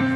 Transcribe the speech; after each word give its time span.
Hallo 0.00 0.06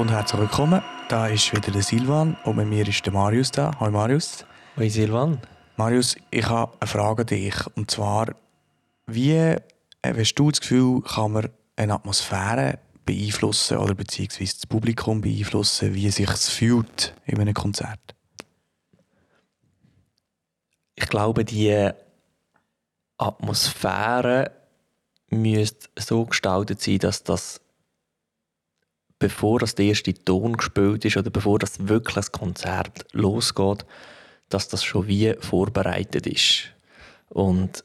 und 0.00 0.10
herzlich 0.10 0.40
willkommen. 0.40 0.82
Da 1.10 1.26
ist 1.26 1.52
wieder 1.52 1.70
der 1.70 1.82
Silvan 1.82 2.38
und 2.44 2.56
mit 2.56 2.68
mir 2.68 2.88
ist 2.88 3.04
der 3.04 3.12
Marius 3.12 3.50
da. 3.50 3.72
Hallo 3.78 3.90
Marius. 3.90 4.46
Hoi 4.78 4.88
Silvan. 4.88 5.38
Marius, 5.76 6.16
ich 6.30 6.48
habe 6.48 6.72
eine 6.80 6.88
Frage 6.88 7.20
an 7.22 7.26
dich. 7.26 7.54
Und 7.76 7.90
zwar, 7.90 8.34
wie 9.06 9.32
äh, 9.32 9.60
hast 10.02 10.34
du 10.34 10.50
das 10.50 10.60
Gefühl, 10.60 11.02
kann 11.02 11.32
man 11.32 11.50
eine 11.76 11.92
Atmosphäre 11.92 12.78
beeinflussen 13.04 13.76
oder 13.76 13.94
beziehungsweise 13.94 14.54
das 14.54 14.66
Publikum 14.66 15.20
beeinflussen, 15.20 15.94
wie 15.94 16.08
sich 16.08 16.30
es 16.30 16.48
fühlt 16.48 17.14
in 17.26 17.38
einem 17.38 17.52
Konzert? 17.52 18.17
Ich 21.00 21.08
glaube, 21.08 21.44
die 21.44 21.90
Atmosphäre 23.18 24.50
müsste 25.30 25.88
so 25.96 26.24
gestaltet 26.24 26.82
sein, 26.82 26.98
dass 26.98 27.22
das 27.22 27.60
bevor 29.20 29.60
das 29.60 29.76
der 29.76 29.86
erste 29.86 30.12
Ton 30.12 30.56
gespielt 30.56 31.04
ist 31.04 31.16
oder 31.16 31.30
bevor 31.30 31.60
das 31.60 31.86
wirklich 31.86 32.16
das 32.16 32.32
Konzert 32.32 33.06
losgeht, 33.12 33.86
dass 34.48 34.66
das 34.66 34.82
schon 34.82 35.06
wie 35.06 35.34
vorbereitet 35.38 36.26
ist. 36.26 36.64
Und 37.28 37.84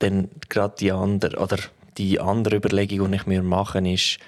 dann 0.00 0.28
gerade 0.50 0.74
die 0.78 0.92
andere, 0.92 1.38
oder 1.38 1.56
die 1.96 2.20
andere 2.20 2.56
Überlegung, 2.56 3.12
die 3.12 3.16
ich 3.16 3.26
mir 3.26 3.42
mache, 3.42 3.78
ist, 3.88 4.18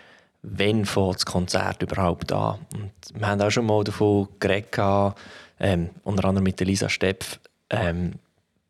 wann 0.43 0.87
fängt 0.87 1.17
das 1.17 1.27
Konzert 1.27 1.83
überhaupt 1.83 2.33
an? 2.33 2.61
Und 2.73 2.93
wir 3.13 3.27
haben 3.27 3.43
auch 3.43 3.51
schon 3.51 3.67
mal 3.67 3.85
davon 3.85 4.29
geredet, 4.41 5.15
ähm, 5.61 5.91
unter 6.05 6.25
anderem 6.25 6.45
mit 6.45 6.61
Elisa 6.63 6.89
Stepf, 6.89 7.39
ähm, 7.75 8.13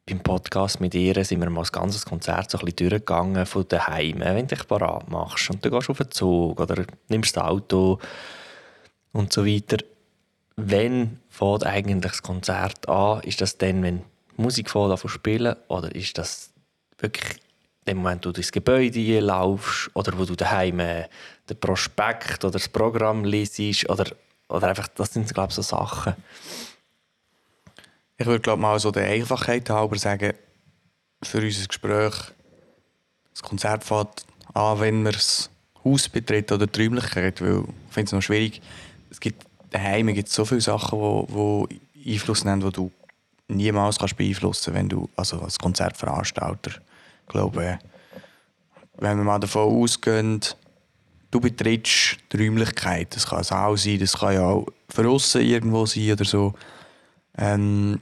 beim 0.06 0.20
Podcast 0.20 0.80
mit 0.80 0.95
ihr 0.95 1.24
sind 1.24 1.40
wir 1.40 1.48
mal 1.48 1.62
das 1.62 1.73
ganze 1.73 2.04
Konzert 2.04 2.51
so 2.51 2.59
ein 2.59 2.65
bisschen 2.66 2.90
durchgegangen 2.90 3.46
von 3.46 3.66
daheim, 3.66 4.20
wenn 4.20 4.46
du 4.46 4.54
dich 4.54 4.66
parat 4.66 5.09
machst 5.09 5.51
und 5.51 5.65
dann 5.65 5.73
gehst 5.73 5.88
du 5.88 5.92
auf 5.92 5.98
den 5.98 6.10
Zug 6.10 6.60
oder 6.60 6.84
nimmst 7.09 7.37
das 7.37 7.45
Auto 7.45 7.98
und 9.12 9.32
so 9.32 9.46
weiter. 9.46 9.79
Wann 10.56 11.20
fängt 11.30 11.64
eigentlich 11.64 12.12
das 12.12 12.23
Konzert 12.23 12.88
an? 12.88 13.20
Ist 13.23 13.40
das 13.40 13.56
dann, 13.56 13.82
wenn 13.82 14.02
Musik 14.37 14.70
fängt 14.70 14.98
zu 14.98 15.09
spielen 15.09 15.57
oder 15.68 15.95
ist 15.95 16.18
das 16.18 16.51
wirklich 16.98 17.40
dem 17.86 17.98
Moment, 17.98 18.26
wo 18.26 18.32
du 18.32 18.40
ins 18.40 18.52
Gebäude 18.52 19.20
laufst 19.20 19.90
oder 19.95 20.18
wo 20.18 20.24
du 20.24 20.34
daheim 20.34 20.80
äh, 20.80 21.09
den 21.48 21.59
Prospekt 21.59 22.45
oder 22.45 22.52
das 22.52 22.68
Programm 22.68 23.24
liest 23.24 23.88
oder, 23.88 24.07
oder 24.48 24.68
einfach, 24.68 24.88
das 24.88 25.14
sind 25.14 25.32
glaube 25.32 25.48
ich 25.51 25.54
so 25.54 25.62
Sachen. 25.62 26.14
Ich 28.16 28.26
würde 28.26 28.40
glaube 28.40 28.62
mal 28.62 28.79
so 28.79 28.90
der 28.90 29.09
Einfachheit 29.09 29.68
halber 29.70 29.98
sagen, 29.98 30.34
für 31.23 31.38
unser 31.38 31.66
Gespräch, 31.66 32.15
das 33.32 33.43
Konzert 33.43 33.82
fängt 33.82 34.24
an, 34.52 34.80
wenn 34.80 35.02
man 35.02 35.12
das 35.12 35.51
Haus 35.84 36.09
betritt 36.09 36.52
oder 36.52 36.66
die 36.66 36.82
Räumlichkeit, 36.82 37.40
weil 37.40 37.65
ich 37.88 37.95
finde 37.95 38.07
es 38.07 38.12
noch 38.12 38.23
schwierig. 38.23 38.62
Es 39.10 39.18
gibt 39.18 39.45
daheim 39.70 40.07
gibt 40.15 40.29
so 40.29 40.45
viele 40.45 40.60
Sachen, 40.60 40.98
wo, 40.98 41.66
die 41.66 42.15
Einfluss 42.15 42.45
nehmen, 42.45 42.60
die 42.60 42.70
du 42.70 42.92
niemals 43.48 43.98
kannst 43.98 44.16
beeinflussen 44.16 44.73
kannst, 44.73 44.79
wenn 44.79 44.88
du 44.88 45.09
also 45.16 45.40
als 45.40 45.59
Konzertveranstalter, 45.59 46.73
glaube 47.26 47.79
wenn 48.96 49.18
wir 49.18 49.24
mal 49.24 49.40
davon 49.40 49.82
ausgehen, 49.82 50.40
du 51.30 51.40
betrittst 51.40 52.18
die 52.32 52.37
Räumlichkeit, 52.37 53.15
das 53.15 53.26
kann 53.26 53.38
ein 53.38 53.45
Saal 53.45 53.76
sein, 53.76 53.98
das 53.98 54.16
kann 54.16 54.35
ja 54.35 54.46
auch 54.46 54.66
für 54.88 55.02
irgendwo 55.02 55.85
sein 55.85 56.12
oder 56.12 56.24
so, 56.24 56.54
ähm, 57.38 58.01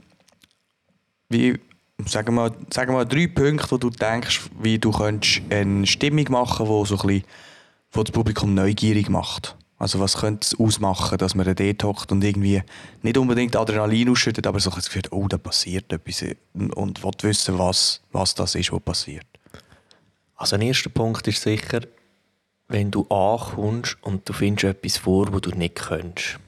wie, 1.28 1.58
sagen 2.06 2.34
wir, 2.34 2.54
sagen 2.70 2.94
wir 2.94 3.04
drei 3.04 3.26
Punkte, 3.26 3.70
wo 3.70 3.76
du 3.78 3.90
denkst, 3.90 4.50
wie 4.60 4.78
du 4.78 4.90
könntest 4.90 5.42
eine 5.50 5.86
Stimmung 5.86 6.26
machen 6.30 6.66
die 6.66 6.86
so 6.86 6.98
ein 6.98 7.22
wo 7.92 8.02
das 8.02 8.12
Publikum 8.12 8.54
neugierig 8.54 9.08
macht. 9.10 9.56
Also 9.78 9.98
was 10.00 10.18
könnte 10.18 10.46
es 10.46 10.58
ausmachen, 10.58 11.18
dass 11.18 11.34
man 11.34 11.54
dort 11.54 11.84
hockt 11.84 12.12
und 12.12 12.22
irgendwie 12.22 12.62
nicht 13.02 13.18
unbedingt 13.18 13.56
Adrenalin 13.56 14.10
ausschüttet, 14.10 14.46
aber 14.46 14.60
so 14.60 14.70
das 14.70 14.86
Gefühl, 14.86 15.02
oh, 15.10 15.26
da 15.28 15.38
passiert 15.38 15.92
etwas 15.92 16.24
und 16.54 17.02
will 17.02 17.10
wissen, 17.22 17.58
was, 17.58 18.00
was 18.12 18.34
das 18.34 18.54
ist, 18.54 18.72
was 18.72 18.80
passiert. 18.80 19.26
Also 20.36 20.56
ein 20.56 20.62
erster 20.62 20.88
Punkt 20.88 21.26
ist 21.26 21.42
sicher, 21.42 21.80
wenn 22.68 22.90
du 22.90 23.06
ankommst 23.08 23.98
und 24.02 24.28
du 24.28 24.32
findest 24.32 24.64
etwas 24.64 24.98
vor, 24.98 25.32
wo 25.32 25.40
du 25.40 25.50
nicht 25.50 25.74
könntest. 25.74 26.38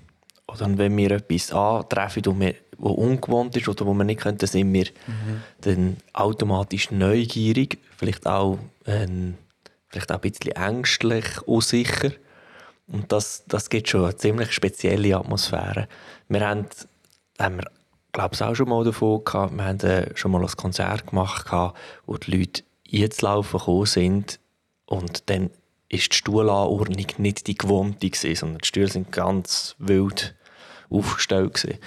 Oder 0.46 0.78
wenn 0.78 0.96
wir 0.96 1.10
etwas 1.10 1.50
antreffen, 1.52 2.22
das 2.22 2.38
wir 2.38 2.54
wo 2.78 2.90
ungewohnt 2.90 3.56
ist 3.56 3.68
oder 3.68 3.86
wo 3.86 3.94
man 3.94 4.06
nicht 4.06 4.20
könnte, 4.20 4.46
dann 4.46 4.52
sind 4.52 4.72
wir 4.72 4.86
mhm. 5.06 5.42
dann 5.60 5.96
automatisch 6.12 6.90
neugierig, 6.90 7.78
vielleicht 7.96 8.26
auch, 8.26 8.58
ähm, 8.86 9.34
vielleicht 9.88 10.12
auch 10.12 10.22
ein 10.22 10.30
bisschen 10.30 10.52
ängstlich, 10.52 11.24
unsicher. 11.46 12.12
Und 12.86 13.10
das, 13.12 13.44
das 13.46 13.70
gibt 13.70 13.88
schon 13.88 14.04
eine 14.04 14.16
ziemlich 14.16 14.52
spezielle 14.52 15.16
Atmosphäre. 15.16 15.88
Wir 16.28 16.46
haben, 16.46 16.66
haben 17.38 17.56
wir, 17.56 17.70
glaube 18.12 18.34
ich, 18.34 18.42
auch 18.42 18.54
schon 18.54 18.68
mal 18.68 18.84
davon 18.84 19.24
gehabt, 19.24 19.54
wir 19.54 19.64
haben 19.64 19.80
äh, 19.80 20.16
schon 20.16 20.30
mal 20.30 20.42
ein 20.42 20.48
Konzert 20.48 21.06
gemacht, 21.06 21.46
gehabt, 21.46 21.78
wo 22.06 22.16
die 22.16 22.38
Leute 22.38 22.62
jetzt 22.84 23.22
laufen 23.22 23.58
gekommen 23.58 23.86
sind 23.86 24.38
und 24.86 25.28
dann 25.30 25.50
ist 25.88 26.12
die 26.12 26.16
Stuhlanordnung 26.16 27.06
nicht 27.18 27.46
die 27.46 27.56
gewohnte 27.56 28.10
gewesen, 28.10 28.34
sondern 28.34 28.58
die 28.58 28.68
Stühle 28.68 28.88
sind 28.88 29.12
ganz 29.12 29.76
wild 29.78 30.34
aufgestellt 30.90 31.54
gewesen. 31.54 31.78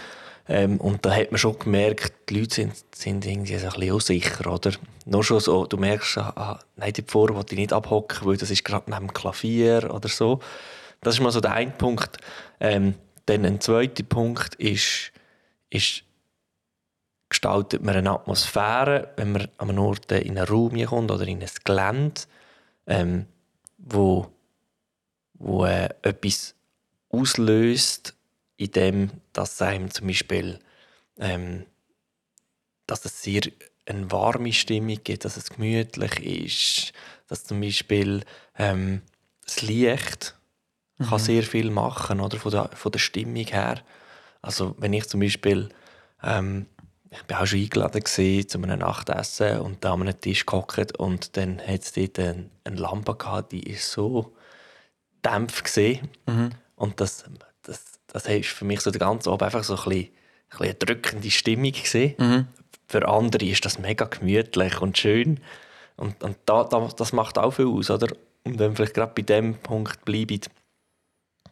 Ähm, 0.49 0.77
und 0.77 1.05
da 1.05 1.13
hat 1.13 1.31
man 1.31 1.37
schon 1.37 1.59
gemerkt, 1.59 2.29
die 2.29 2.39
Leute 2.39 2.55
sind, 2.55 2.73
sind 2.95 3.25
irgendwie 3.25 3.57
so 3.57 3.67
ein 3.67 3.73
bisschen 3.73 3.91
unsicher, 3.93 4.53
oder? 4.53 4.71
Nur 5.05 5.23
schon 5.23 5.39
so, 5.39 5.65
du 5.65 5.77
merkst, 5.77 6.17
ah, 6.19 6.33
ah 6.35 6.59
nein, 6.75 6.93
die 6.93 7.03
vor 7.05 7.29
will 7.35 7.45
ich 7.49 7.57
nicht 7.57 7.73
abhocken, 7.73 8.25
weil 8.27 8.37
das 8.37 8.49
ist 8.49 8.63
gerade 8.63 8.89
neben 8.89 9.07
dem 9.07 9.13
Klavier 9.13 9.93
oder 9.93 10.07
so. 10.07 10.39
Das 11.01 11.15
ist 11.15 11.21
mal 11.21 11.31
so 11.31 11.41
der 11.41 11.53
eine 11.53 11.71
Punkt. 11.71 12.17
Ähm, 12.59 12.95
dann 13.25 13.45
ein 13.45 13.59
zweiter 13.59 14.03
Punkt 14.03 14.55
ist, 14.55 15.11
ist 15.69 16.03
gestaltet 17.29 17.83
man 17.83 17.95
eine 17.95 18.11
Atmosphäre, 18.11 19.09
wenn 19.17 19.33
man 19.33 19.47
an 19.57 19.69
einem 19.69 19.79
Ort 19.79 20.11
in 20.11 20.37
einen 20.37 20.47
Raum 20.47 20.81
kommt 20.85 21.11
oder 21.11 21.27
in 21.27 21.41
ein 21.41 21.49
Gelände, 21.63 22.21
ähm, 22.87 23.25
wo, 23.77 24.27
wo 25.33 25.65
äh, 25.65 25.89
etwas 26.01 26.55
auslöst, 27.09 28.16
in 28.57 28.71
dem, 28.71 29.11
dass 29.33 29.61
einem 29.61 29.91
zum 29.91 30.07
Beispiel 30.07 30.59
ähm, 31.19 31.65
dass 32.85 33.05
es 33.05 33.21
sehr 33.21 33.41
eine 33.85 34.11
warme 34.11 34.53
Stimmung 34.53 34.97
gibt, 35.03 35.25
dass 35.25 35.37
es 35.37 35.49
gemütlich 35.49 36.19
ist, 36.19 36.93
dass 37.27 37.43
zum 37.43 37.61
Beispiel 37.61 38.23
ähm, 38.57 39.01
das 39.45 39.61
Licht 39.61 40.35
mhm. 40.97 41.05
kann 41.05 41.19
sehr 41.19 41.43
viel 41.43 41.69
machen 41.69 42.19
oder 42.19 42.37
von 42.37 42.51
der, 42.51 42.69
von 42.73 42.91
der 42.91 42.99
Stimmung 42.99 43.45
her. 43.45 43.81
Also 44.41 44.75
wenn 44.79 44.93
ich 44.93 45.07
zum 45.07 45.19
Beispiel 45.19 45.69
ähm, 46.23 46.65
ich 47.09 47.23
bin 47.23 47.37
auch 47.37 47.45
schon 47.45 47.59
eingeladen 47.59 48.03
gewesen, 48.03 48.49
zu 48.49 48.61
einem 48.61 48.79
Nachtessen 48.79 49.61
und 49.61 49.83
da 49.83 49.93
an 49.93 50.01
einem 50.01 50.19
Tisch 50.19 50.45
gehockt 50.45 50.97
und 50.97 51.37
dann 51.37 51.59
hat 51.59 51.83
es 51.83 51.93
dort 51.93 52.19
eine, 52.19 52.49
eine 52.63 52.75
Lampe 52.75 53.15
gehabt, 53.15 53.53
die 53.53 53.63
ist 53.63 53.91
so 53.91 54.35
dämpft 55.25 55.63
gesehen 55.63 56.09
mhm. 56.27 56.49
und 56.75 56.99
das, 56.99 57.23
das 58.07 58.27
war 58.27 58.41
für 58.43 58.65
mich 58.65 58.81
so 58.81 58.91
den 58.91 58.99
ganzen 58.99 59.29
Abend 59.29 59.43
einfach 59.43 59.63
so 59.63 59.75
ein 59.75 59.83
bisschen, 59.83 60.03
ein 60.03 60.49
bisschen 60.49 60.65
eine 60.65 60.73
drückende 60.75 61.31
Stimmung 61.31 61.71
gesehen. 61.71 62.15
Mhm. 62.17 62.47
Für 62.87 63.07
andere 63.07 63.45
ist 63.45 63.65
das 63.65 63.79
mega 63.79 64.05
gemütlich 64.05 64.81
und 64.81 64.97
schön. 64.97 65.39
Und, 65.97 66.23
und 66.23 66.37
da, 66.45 66.63
da, 66.63 66.87
das 66.95 67.11
macht 67.11 67.37
auch 67.37 67.51
viel 67.51 67.67
aus, 67.67 67.89
oder? 67.89 68.07
Und 68.43 68.59
wenn 68.59 68.71
wir 68.71 68.75
vielleicht 68.77 68.93
gerade 68.93 69.11
bei 69.13 69.23
dem 69.23 69.55
Punkt 69.55 70.05
bleiben, 70.05 70.41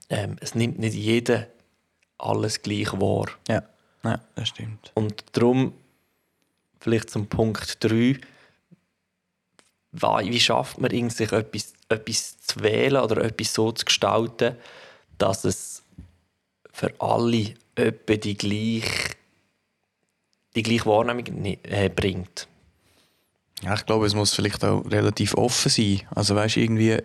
ähm, 0.09 0.37
es 0.39 0.55
nimmt 0.55 0.79
nicht 0.79 0.93
jeder 0.93 1.47
alles 2.17 2.61
gleich 2.61 2.93
wahr. 2.93 3.25
Ja, 3.47 3.63
ja 4.03 4.19
das 4.35 4.49
stimmt. 4.49 4.91
Und 4.93 5.25
darum, 5.33 5.73
vielleicht 6.79 7.09
zum 7.09 7.27
Punkt 7.27 7.83
3, 7.83 8.19
wie 9.91 10.39
schafft 10.39 10.79
man 10.79 11.09
sich 11.09 11.31
etwas, 11.31 11.73
etwas 11.89 12.39
zu 12.39 12.61
wählen 12.61 13.01
oder 13.01 13.23
etwas 13.23 13.53
so 13.53 13.71
zu 13.71 13.85
gestalten, 13.85 14.55
dass 15.17 15.43
es 15.43 15.83
für 16.75 16.93
alle 16.99 17.53
etwa 17.75 18.15
die 18.17 18.35
gleiche, 18.35 19.15
die 20.55 20.61
gleiche 20.61 20.85
Wahrnehmung 20.85 21.23
äh, 21.63 21.89
bringt. 21.89 22.49
Ja, 23.61 23.75
ich 23.75 23.85
glaube, 23.85 24.05
es 24.05 24.13
muss 24.13 24.33
vielleicht 24.33 24.65
auch 24.65 24.83
relativ 24.91 25.35
offen 25.35 25.69
sein. 25.69 26.01
Also 26.13 26.35
weißt 26.35 26.57
irgendwie, 26.57 26.97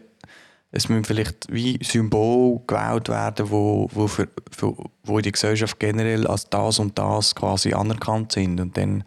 es 0.72 0.88
müssen 0.88 1.04
vielleicht 1.04 1.46
wie 1.52 1.78
Symbole 1.84 2.60
gewählt 2.66 3.08
werden, 3.08 3.48
wo, 3.48 3.88
wo, 3.92 4.08
für, 4.08 4.28
für, 4.50 4.74
wo 5.04 5.18
in 5.18 5.22
der 5.22 5.32
Gesellschaft 5.32 5.78
generell 5.78 6.26
als 6.26 6.50
das 6.50 6.80
und 6.80 6.98
das 6.98 7.36
quasi 7.36 7.72
anerkannt 7.72 8.32
sind. 8.32 8.60
Und 8.60 8.76
dann 8.76 9.04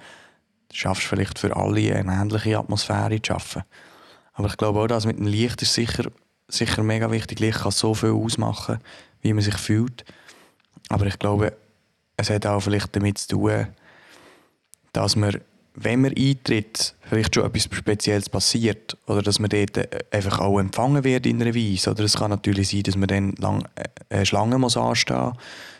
schaffst 0.71 1.03
du 1.03 1.07
vielleicht 1.09 1.39
für 1.39 1.53
alle 1.57 1.93
eine 1.93 2.13
ähnliche 2.13 2.57
Atmosphäre 2.57 3.21
zu 3.21 3.33
schaffen. 3.33 3.63
Aber 4.31 4.47
ich 4.47 4.55
glaube 4.55 4.79
auch, 4.79 4.87
dass 4.87 5.05
mit 5.05 5.19
dem 5.19 5.27
Licht 5.27 5.61
ist 5.61 5.73
sicher, 5.73 6.09
sicher 6.47 6.83
mega 6.83 7.11
wichtig. 7.11 7.41
Licht 7.41 7.59
kann 7.59 7.71
so 7.71 7.93
viel 7.93 8.11
ausmachen, 8.11 8.79
wie 9.21 9.33
man 9.33 9.43
sich 9.43 9.57
fühlt. 9.57 10.05
Aber 10.93 11.07
ich 11.07 11.17
glaube, 11.17 11.53
es 12.17 12.29
hat 12.29 12.45
auch 12.45 12.59
vielleicht 12.59 12.95
damit 12.95 13.17
zu 13.17 13.29
tun, 13.29 13.67
dass 14.91 15.15
man 15.15 15.41
wenn 15.75 16.01
man 16.01 16.13
eintritt, 16.15 16.93
vielleicht 17.01 17.33
schon 17.33 17.45
etwas 17.45 17.63
Spezielles 17.63 18.29
passiert 18.29 18.95
oder 19.07 19.23
dass 19.23 19.39
man 19.39 19.49
dort 19.49 19.75
äh, 19.75 19.87
einfach 20.11 20.37
auch 20.37 20.59
empfangen 20.59 21.03
wird 21.03 21.25
in 21.25 21.41
einer 21.41 21.55
Weise. 21.55 21.89
Oder 21.89 22.03
es 22.03 22.15
kann 22.15 22.29
natürlich 22.29 22.69
sein, 22.69 22.83
dass 22.83 22.95
man 22.95 23.07
dann 23.07 23.31
lang, 23.39 23.67
äh, 24.09 24.23
Schlange 24.23 24.59
muss 24.59 24.77
anstehen 24.77 25.33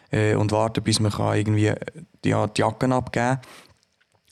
äh, 0.09 0.33
und 0.33 0.51
warten, 0.51 0.83
bis 0.83 0.99
man 0.99 1.11
kann 1.11 1.37
irgendwie 1.37 1.67
äh, 1.67 1.75
die, 2.23 2.33
die 2.33 2.61
Jacken 2.61 2.91
abgeben 2.91 3.35
kann. 3.35 3.39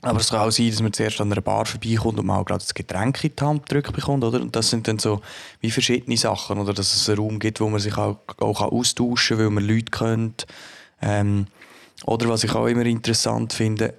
Aber 0.03 0.19
es 0.19 0.29
kann 0.29 0.39
auch 0.39 0.51
sein, 0.51 0.69
dass 0.71 0.81
man 0.81 0.93
zuerst 0.93 1.21
an 1.21 1.31
einer 1.31 1.41
Bar 1.41 1.65
vorbeikommt 1.65 2.19
und 2.19 2.25
mal 2.25 2.43
gerade 2.43 2.59
das 2.59 2.73
Getränk 2.73 3.23
in 3.23 3.35
die 3.35 3.43
Hand 3.43 3.69
gedrückt 3.69 3.93
bekommt, 3.93 4.23
oder? 4.23 4.41
Und 4.41 4.55
das 4.55 4.69
sind 4.69 4.87
dann 4.87 4.97
so 4.97 5.21
wie 5.59 5.69
verschiedene 5.69 6.17
Sachen, 6.17 6.57
oder? 6.57 6.73
Dass 6.73 6.95
es 6.95 7.07
einen 7.07 7.19
Raum 7.19 7.39
gibt, 7.39 7.59
wo 7.61 7.69
man 7.69 7.79
sich 7.79 7.95
auch, 7.97 8.17
auch 8.39 8.61
austauschen 8.61 9.37
kann, 9.37 9.45
weil 9.45 9.51
man 9.51 9.63
Leute 9.63 9.91
kennt. 9.91 10.47
Ähm, 11.01 11.45
oder 12.05 12.29
was 12.29 12.43
ich 12.43 12.53
auch 12.55 12.65
immer 12.65 12.85
interessant 12.85 13.53
finde, 13.53 13.93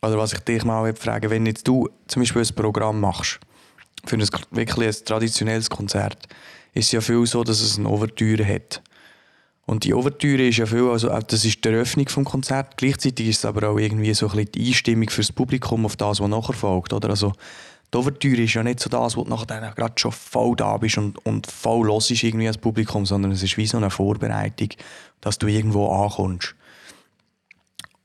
oder 0.00 0.18
was 0.18 0.32
ich 0.32 0.40
dich 0.40 0.64
mal 0.64 0.94
frage, 0.96 1.30
wenn 1.30 1.46
jetzt 1.46 1.68
du 1.68 1.88
zum 2.06 2.22
Beispiel 2.22 2.42
ein 2.42 2.54
Programm 2.54 3.00
machst, 3.00 3.40
für 4.06 4.16
ein, 4.16 4.28
wirklich 4.50 4.78
ein 4.78 5.04
traditionelles 5.04 5.70
Konzert, 5.70 6.26
ist 6.74 6.86
es 6.86 6.92
ja 6.92 7.00
viel 7.00 7.24
so, 7.26 7.44
dass 7.44 7.60
es 7.60 7.78
eine 7.78 7.88
Ouvertüre 7.88 8.46
hat. 8.46 8.82
Und 9.66 9.84
die 9.84 9.94
Ouvertüre 9.94 10.46
ist 10.46 10.58
ja 10.58 10.66
viel, 10.66 10.88
also 10.88 11.08
das 11.08 11.44
ist 11.44 11.64
die 11.64 11.68
Eröffnung 11.68 12.08
vom 12.08 12.24
Konzert. 12.24 12.76
Gleichzeitig 12.76 13.28
ist 13.28 13.38
es 13.38 13.44
aber 13.44 13.70
auch 13.70 13.78
irgendwie 13.78 14.12
so 14.12 14.26
ein 14.26 14.32
bisschen 14.32 14.52
die 14.52 14.68
Einstimmung 14.68 15.08
fürs 15.08 15.32
Publikum 15.32 15.86
auf 15.86 15.96
das, 15.96 16.20
was 16.20 16.28
nachher 16.28 16.52
folgt, 16.52 16.92
oder? 16.92 17.10
Also 17.10 17.32
die 17.92 17.98
Ouvertüre 17.98 18.42
ist 18.42 18.54
ja 18.54 18.62
nicht 18.62 18.80
so 18.80 18.90
das, 18.90 19.16
wo 19.16 19.24
du 19.24 19.30
nachher 19.30 19.72
gerade 19.74 19.94
schon 19.96 20.12
voll 20.12 20.54
da 20.56 20.76
bist 20.76 20.98
und, 20.98 21.24
und 21.24 21.46
voll 21.46 21.86
los 21.86 22.10
ist 22.10 22.22
irgendwie 22.22 22.48
als 22.48 22.58
Publikum, 22.58 23.06
sondern 23.06 23.32
es 23.32 23.42
ist 23.42 23.56
wie 23.56 23.66
so 23.66 23.78
eine 23.78 23.88
Vorbereitung, 23.88 24.68
dass 25.20 25.38
du 25.38 25.46
irgendwo 25.46 25.88
ankommst. 25.88 26.54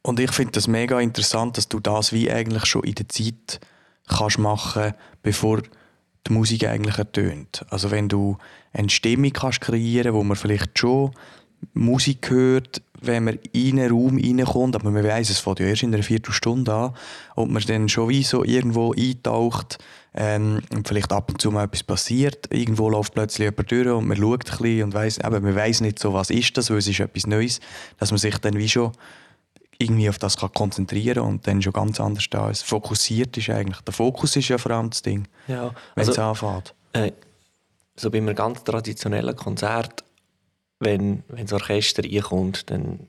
Und 0.01 0.19
ich 0.19 0.31
finde 0.31 0.53
das 0.53 0.67
mega 0.67 0.99
interessant, 0.99 1.57
dass 1.57 1.67
du 1.67 1.79
das 1.79 2.13
wie 2.13 2.31
eigentlich 2.31 2.65
schon 2.65 2.83
in 2.83 2.95
der 2.95 3.09
Zeit 3.09 3.59
kannst 4.07 4.39
machen, 4.39 4.93
bevor 5.23 5.61
die 6.27 6.33
Musik 6.33 6.65
eigentlich 6.65 6.97
ertönt. 6.97 7.65
Also 7.69 7.91
wenn 7.91 8.07
du 8.07 8.37
eine 8.73 8.89
Stimmung 8.89 9.33
kannst 9.33 9.61
kreieren, 9.61 10.13
wo 10.13 10.23
man 10.23 10.37
vielleicht 10.37 10.77
schon 10.79 11.11
Musik 11.73 12.29
hört, 12.29 12.81
wenn 13.01 13.23
man 13.23 13.39
in 13.51 13.79
einen 13.79 13.91
Raum 13.91 14.17
reinkommt, 14.17 14.75
aber 14.75 14.91
man 14.91 15.03
weiß, 15.03 15.29
es 15.29 15.39
fängt 15.39 15.59
ja 15.59 15.67
erst 15.67 15.83
in 15.83 15.93
einer 15.93 16.03
Viertelstunde 16.03 16.73
an 16.73 16.93
und 17.35 17.51
man 17.51 17.63
dann 17.63 17.89
schon 17.89 18.09
wie 18.09 18.23
so 18.23 18.43
irgendwo 18.43 18.93
eintaucht 18.93 19.77
ähm, 20.13 20.61
und 20.71 20.87
vielleicht 20.87 21.11
ab 21.11 21.31
und 21.31 21.41
zu 21.41 21.51
mal 21.51 21.65
etwas 21.65 21.83
passiert, 21.83 22.51
irgendwo 22.51 22.89
läuft 22.89 23.13
plötzlich 23.13 23.45
jemand 23.45 23.71
durch 23.71 23.87
und 23.87 24.07
man 24.07 24.17
schaut 24.17 24.51
ein 24.51 24.57
bisschen 24.57 24.83
und 24.83 24.93
weiss, 24.93 25.19
aber 25.21 25.39
man 25.39 25.55
weiß 25.55 25.81
nicht 25.81 25.99
so, 25.99 26.13
was 26.13 26.29
ist 26.29 26.57
das, 26.57 26.69
weil 26.69 26.77
es 26.77 26.87
ist 26.87 26.99
etwas 26.99 27.27
Neues, 27.27 27.59
dass 27.97 28.11
man 28.11 28.17
sich 28.17 28.37
dann 28.39 28.57
wie 28.57 28.69
schon 28.69 28.91
irgendwie 29.77 30.09
auf 30.09 30.17
das 30.17 30.35
kann 30.35 30.51
konzentrieren 30.51 31.23
und 31.23 31.47
dann 31.47 31.61
schon 31.61 31.71
ganz 31.71 32.01
anders 32.01 32.25
da 32.29 32.49
ist. 32.49 32.63
Fokussiert 32.63 33.37
ist 33.37 33.49
eigentlich. 33.49 33.79
Der 33.81 33.93
Fokus 33.93 34.35
ist 34.35 34.49
ja 34.49 34.57
vor 34.57 34.73
allem 34.73 34.89
das 34.89 35.01
Ding, 35.01 35.25
ja, 35.47 35.71
wenn 35.95 36.01
also, 36.01 36.11
es 36.11 36.19
anfängt. 36.19 36.75
Äh, 36.91 37.13
so 37.95 38.11
bei 38.11 38.17
einem 38.17 38.35
ganz 38.35 38.63
traditionellen 38.63 39.35
Konzert, 39.35 40.03
wenn, 40.79 41.23
wenn 41.27 41.45
das 41.45 41.53
Orchester 41.53 42.03
reinkommt, 42.03 42.69
dann 42.69 43.07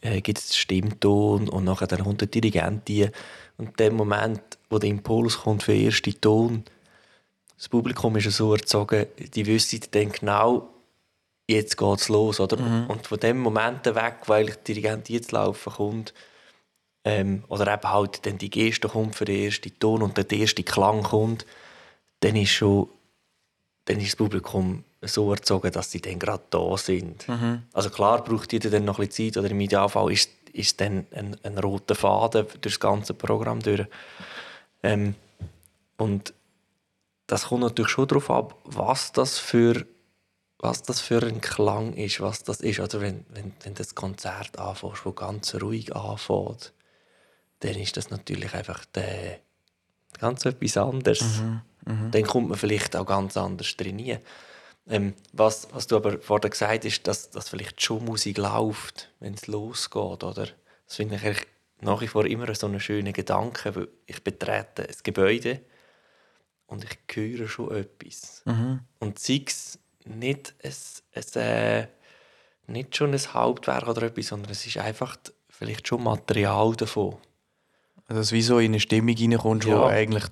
äh, 0.00 0.20
gibt 0.20 0.38
es 0.38 0.56
Stimmton 0.56 1.48
und 1.48 1.64
nachher 1.64 1.86
dann 1.86 2.04
kommt 2.04 2.20
der 2.20 2.28
Dirigent 2.28 2.88
rein. 2.88 3.10
Und 3.58 3.68
in 3.68 3.76
dem 3.76 3.96
Moment, 3.96 4.40
wo 4.70 4.78
der 4.78 4.90
Impuls 4.90 5.38
kommt 5.38 5.62
für 5.62 5.72
den 5.72 5.86
ersten 5.86 6.18
Ton, 6.20 6.64
das 7.56 7.68
Publikum 7.68 8.16
ist 8.16 8.30
so 8.30 8.54
erzogen, 8.54 9.06
die 9.34 9.46
wissen 9.46 9.80
dann 9.90 10.12
genau, 10.12 10.70
jetzt 11.46 11.76
geht's 11.76 12.08
los, 12.08 12.40
oder? 12.40 12.56
Mhm. 12.56 12.86
Und 12.86 13.06
von 13.06 13.20
dem 13.20 13.38
Moment 13.38 13.84
weg, 13.84 14.14
weil 14.26 14.46
der 14.46 14.56
Dirigent 14.56 15.10
jetzt 15.10 15.32
laufen 15.32 15.72
kommt, 15.72 16.14
ähm, 17.04 17.44
oder 17.48 17.72
eben 17.72 17.90
halt 17.90 18.24
dann 18.24 18.38
die 18.38 18.50
Geste 18.50 18.88
kommt 18.88 19.14
für 19.14 19.24
den 19.24 19.44
ersten 19.44 19.78
Ton 19.78 20.02
und 20.02 20.16
der 20.16 20.30
erste 20.30 20.62
Klang 20.62 21.02
kommt, 21.02 21.44
dann 22.20 22.36
ist 22.36 22.50
schon, 22.50 22.88
dann 23.86 23.98
ist 23.98 24.08
das 24.08 24.16
Publikum 24.16 24.84
so 25.02 25.32
erzogen, 25.32 25.72
dass 25.72 25.90
sie 25.90 26.00
dann 26.00 26.18
gerade 26.18 26.44
da 26.50 26.76
sind. 26.76 27.26
Mhm. 27.28 27.62
Also 27.72 27.90
klar 27.90 28.22
braucht 28.22 28.52
jeder 28.52 28.70
dann 28.70 28.84
noch 28.84 28.98
ein 28.98 29.06
bisschen 29.06 29.32
Zeit, 29.32 29.38
oder 29.38 29.50
im 29.50 29.60
Idealfall 29.60 30.12
ist, 30.12 30.30
ist 30.52 30.80
dann 30.80 31.06
ein, 31.12 31.36
ein 31.42 31.58
roter 31.58 31.94
Faden 31.94 32.46
durch 32.46 32.60
das 32.60 32.80
ganze 32.80 33.14
Programm 33.14 33.60
durch. 33.60 33.86
Ähm, 34.82 35.14
und 35.96 36.34
das 37.26 37.46
kommt 37.46 37.62
natürlich 37.62 37.90
schon 37.90 38.08
darauf 38.08 38.30
ab, 38.30 38.58
was 38.64 39.12
das 39.12 39.38
für 39.38 39.86
was 40.62 40.82
das 40.82 41.00
für 41.00 41.22
ein 41.22 41.40
Klang 41.40 41.94
ist, 41.94 42.20
was 42.20 42.42
das 42.42 42.60
ist. 42.60 42.80
Also 42.80 43.00
wenn, 43.00 43.24
wenn, 43.30 43.52
wenn 43.62 43.74
das 43.74 43.94
Konzert 43.94 44.58
anfängt, 44.58 45.06
wo 45.06 45.12
ganz 45.12 45.54
ruhig 45.54 45.96
anfängt, 45.96 46.74
dann 47.60 47.74
ist 47.76 47.96
das 47.96 48.10
natürlich 48.10 48.52
einfach 48.54 48.84
der, 48.84 49.38
ganz 50.18 50.44
etwas 50.44 50.76
anderes. 50.76 51.22
Mhm, 51.22 51.60
mh. 51.86 52.10
Dann 52.10 52.22
kommt 52.24 52.50
man 52.50 52.58
vielleicht 52.58 52.94
auch 52.94 53.06
ganz 53.06 53.36
anders 53.36 53.74
trainieren. 53.76 54.20
Ähm, 54.90 55.14
was, 55.32 55.68
was 55.72 55.86
du 55.86 55.96
aber 55.96 56.20
vorher 56.20 56.50
gesagt 56.50 56.84
hast, 56.84 57.02
dass, 57.04 57.30
dass 57.30 57.48
vielleicht 57.48 57.80
schon 57.80 58.04
Musik 58.04 58.38
läuft, 58.38 59.12
wenn 59.20 59.34
es 59.34 59.46
losgeht, 59.46 60.24
oder? 60.24 60.48
Das 60.86 60.96
finde 60.96 61.14
ich 61.14 61.46
nach 61.80 62.00
wie 62.00 62.08
vor 62.08 62.26
immer 62.26 62.52
so 62.54 62.66
einen 62.66 62.80
schönen 62.80 63.12
Gedanke, 63.12 63.74
weil 63.74 63.88
ich 64.06 64.22
betrete 64.22 64.82
ein 64.82 64.94
Gebäude 65.02 65.60
und 66.66 66.84
ich 66.84 66.98
höre 67.14 67.48
schon 67.48 67.74
etwas. 67.74 68.42
Mhm. 68.44 68.80
Und 68.98 69.18
sei 69.18 69.44
es 69.46 69.78
nicht, 70.04 70.54
ein, 70.62 70.74
ein, 71.14 71.40
äh, 71.42 71.86
nicht 72.66 72.96
schon 72.96 73.12
ein 73.12 73.34
Hauptwerk 73.34 73.86
oder 73.86 74.02
etwas, 74.02 74.26
sondern 74.26 74.50
es 74.50 74.66
ist 74.66 74.78
einfach 74.78 75.16
vielleicht 75.48 75.86
schon 75.86 76.02
Material 76.02 76.74
davon. 76.74 77.16
Also, 78.06 78.20
dass 78.20 78.32
wie 78.32 78.42
so 78.42 78.58
in 78.58 78.72
eine 78.72 78.80
Stimmung 78.80 79.16
reinkommst, 79.16 79.68
ja. 79.68 79.78
wo 79.78 79.84
eigentlich 79.84 80.24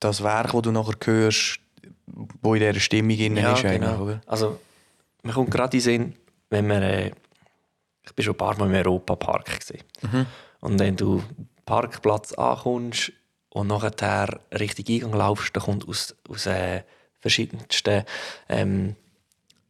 das 0.00 0.22
Werk, 0.22 0.52
das 0.52 0.62
du 0.62 0.72
nachher 0.72 0.96
hörst, 1.04 1.60
wo 2.06 2.54
in 2.54 2.60
dieser 2.60 2.80
Stimmung 2.80 3.16
drin 3.16 3.36
ja, 3.36 3.52
ist. 3.52 3.62
Genau. 3.62 4.02
Oder? 4.02 4.20
Also, 4.26 4.58
mir 5.22 5.32
kommt 5.32 5.50
gerade 5.50 5.76
in 5.76 5.80
Sinn, 5.80 6.14
wenn 6.50 6.66
man, 6.66 6.82
äh, 6.82 7.12
ich 8.04 8.12
bin 8.14 8.24
schon 8.24 8.34
ein 8.34 8.38
paar 8.38 8.56
Mal 8.58 8.68
im 8.68 8.74
Europapark 8.74 9.58
Mhm. 10.02 10.26
Und 10.60 10.78
wenn 10.78 10.96
du 10.96 11.22
Parkplatz 11.64 12.32
ankommst 12.32 13.12
und 13.50 13.68
nachher 13.68 14.40
Richtung 14.52 14.86
Eingang 14.88 15.12
laufst, 15.14 15.54
dann 15.56 15.62
kommt 15.62 15.88
aus, 15.88 16.14
aus 16.28 16.46
äh, 16.46 16.82
verschiedensten 17.18 18.04
ähm, 18.48 18.96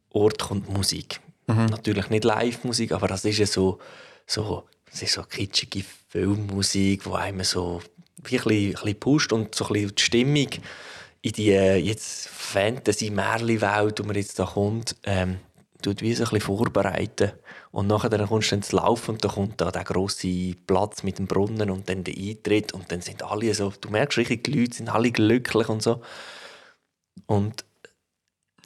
Ort 0.09 0.39
kommt 0.39 0.69
Musik. 0.69 1.19
Mhm. 1.47 1.65
Natürlich 1.65 2.09
nicht 2.09 2.23
Live-Musik, 2.23 2.91
aber 2.91 3.07
das 3.07 3.25
ist 3.25 3.37
ja 3.39 3.45
so, 3.45 3.79
so, 4.25 4.63
das 4.89 5.01
ist 5.01 5.13
so 5.13 5.23
kitschige 5.23 5.83
Filmmusik, 6.09 7.03
die 7.03 7.11
einem 7.11 7.43
so 7.43 7.81
wie 8.23 8.37
ein 8.37 8.43
bisschen, 8.43 8.67
ein 8.67 8.71
bisschen 8.73 8.99
pusht 8.99 9.33
und 9.33 9.55
so 9.55 9.65
ein 9.65 9.73
bisschen 9.73 9.95
die 9.95 10.01
Stimmung 10.01 10.47
in 11.23 11.31
die 11.31 11.51
äh, 11.51 11.77
jetzt 11.77 12.27
Fantasy-Märli-Welt, 12.27 13.97
die 13.97 14.03
man 14.03 14.15
jetzt 14.15 14.37
da 14.37 14.45
kommt, 14.45 14.97
ähm, 15.03 15.39
tut 15.81 16.01
wie 16.01 16.13
so 16.13 16.23
ein 16.23 16.29
bisschen 16.29 16.41
vorbereiten. 16.41 17.31
Und 17.71 17.87
nachher 17.87 18.09
dann 18.09 18.27
kommst 18.27 18.51
du 18.51 18.55
ins 18.55 18.73
Laufen 18.73 19.11
und 19.11 19.23
dann 19.23 19.31
kommt 19.31 19.61
da 19.61 19.71
der 19.71 19.85
grosse 19.85 20.53
Platz 20.67 21.01
mit 21.01 21.17
dem 21.19 21.27
Brunnen 21.27 21.71
und 21.71 21.87
dann 21.89 22.03
der 22.03 22.15
Eintritt 22.15 22.73
und 22.73 22.91
dann 22.91 23.01
sind 23.01 23.23
alle 23.23 23.53
so, 23.53 23.73
du 23.79 23.89
merkst 23.89 24.17
richtig, 24.17 24.43
die 24.43 24.51
Leute 24.51 24.75
sind 24.75 24.89
alle 24.89 25.11
glücklich 25.11 25.69
und 25.69 25.81
so. 25.81 26.01
Und 27.25 27.63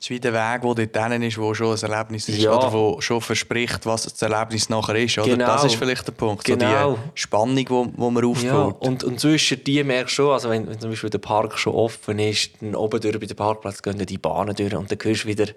ist 0.07 0.09
wie 0.09 0.19
der 0.19 0.33
Weg, 0.33 0.61
der 0.61 0.87
dort 0.87 1.23
ist, 1.23 1.37
wo 1.37 1.53
schon 1.53 1.75
ein 1.75 1.91
Erlebnis 1.91 2.29
ist, 2.29 2.39
ja. 2.39 2.55
oder 2.55 2.71
wo 2.71 3.01
schon 3.01 3.21
verspricht, 3.21 3.85
was 3.85 4.03
das 4.03 4.21
Erlebnis 4.21 4.69
nachher 4.69 4.95
ist. 4.95 5.17
Oder? 5.17 5.27
Genau. 5.27 5.45
Das 5.45 5.65
ist 5.65 5.75
vielleicht 5.75 6.07
der 6.07 6.13
Punkt, 6.13 6.43
genau. 6.45 6.91
so 6.91 6.99
die 7.15 7.19
Spannung, 7.19 7.55
die 7.55 7.69
wo, 7.69 7.87
wo 7.95 8.09
man 8.09 8.23
aufbaut. 8.23 8.77
Ja. 8.81 8.89
Und, 8.89 9.03
und 9.03 9.19
zwischen 9.19 9.63
die 9.63 9.83
merkst 9.83 10.13
du 10.13 10.23
schon, 10.23 10.33
also 10.33 10.49
wenn, 10.49 10.67
wenn 10.67 10.79
zum 10.79 10.89
Beispiel 10.89 11.09
der 11.09 11.17
Park 11.19 11.57
schon 11.57 11.73
offen 11.73 12.19
ist, 12.19 12.51
dann 12.61 12.75
oben 12.75 13.01
durch 13.01 13.19
bei 13.19 13.25
dem 13.25 13.35
Parkplatz 13.35 13.81
gehen 13.81 13.97
die 13.97 14.17
Bahnen 14.17 14.55
durch 14.55 14.73
und 14.73 14.91
dann 14.91 14.99
hörst 15.01 15.23
du 15.23 15.27
wieder, 15.27 15.47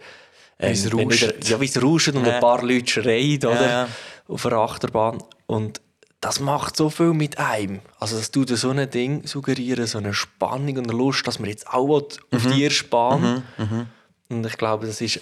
ähm, 0.59 0.71
wie 0.71 0.73
es 0.73 0.93
rauscht. 0.93 1.49
ja, 1.49 1.61
wie 1.61 1.67
es 1.67 1.83
rauscht 1.83 2.09
und 2.09 2.27
ja. 2.27 2.35
ein 2.35 2.41
paar 2.41 2.63
Leute 2.63 2.91
schreien 2.91 3.39
oder? 3.39 3.69
Ja. 3.69 3.89
auf 4.29 4.47
einer 4.47 4.57
Achterbahn. 4.57 5.19
Und 5.47 5.81
das 6.21 6.39
macht 6.41 6.77
so 6.77 6.91
viel 6.91 7.15
mit 7.15 7.39
einem. 7.39 7.81
Also, 7.99 8.17
dass 8.17 8.31
du 8.31 8.45
so 8.45 8.71
ein 8.71 8.91
Ding 8.91 9.27
suggerieren, 9.27 9.87
so 9.87 9.99
eine 9.99 10.13
Spannung 10.13 10.77
und 10.77 10.91
eine 10.91 10.99
Lust, 10.99 11.27
dass 11.27 11.39
man 11.39 11.49
jetzt 11.49 11.67
auch 11.69 11.87
mhm. 11.87 12.37
auf 12.37 12.47
die 12.47 12.69
Bahn 12.91 13.45
mhm. 13.57 13.65
Mhm. 13.65 13.87
Und 14.31 14.47
ich 14.47 14.57
glaube, 14.57 14.87
das 14.87 15.01
ist, 15.01 15.21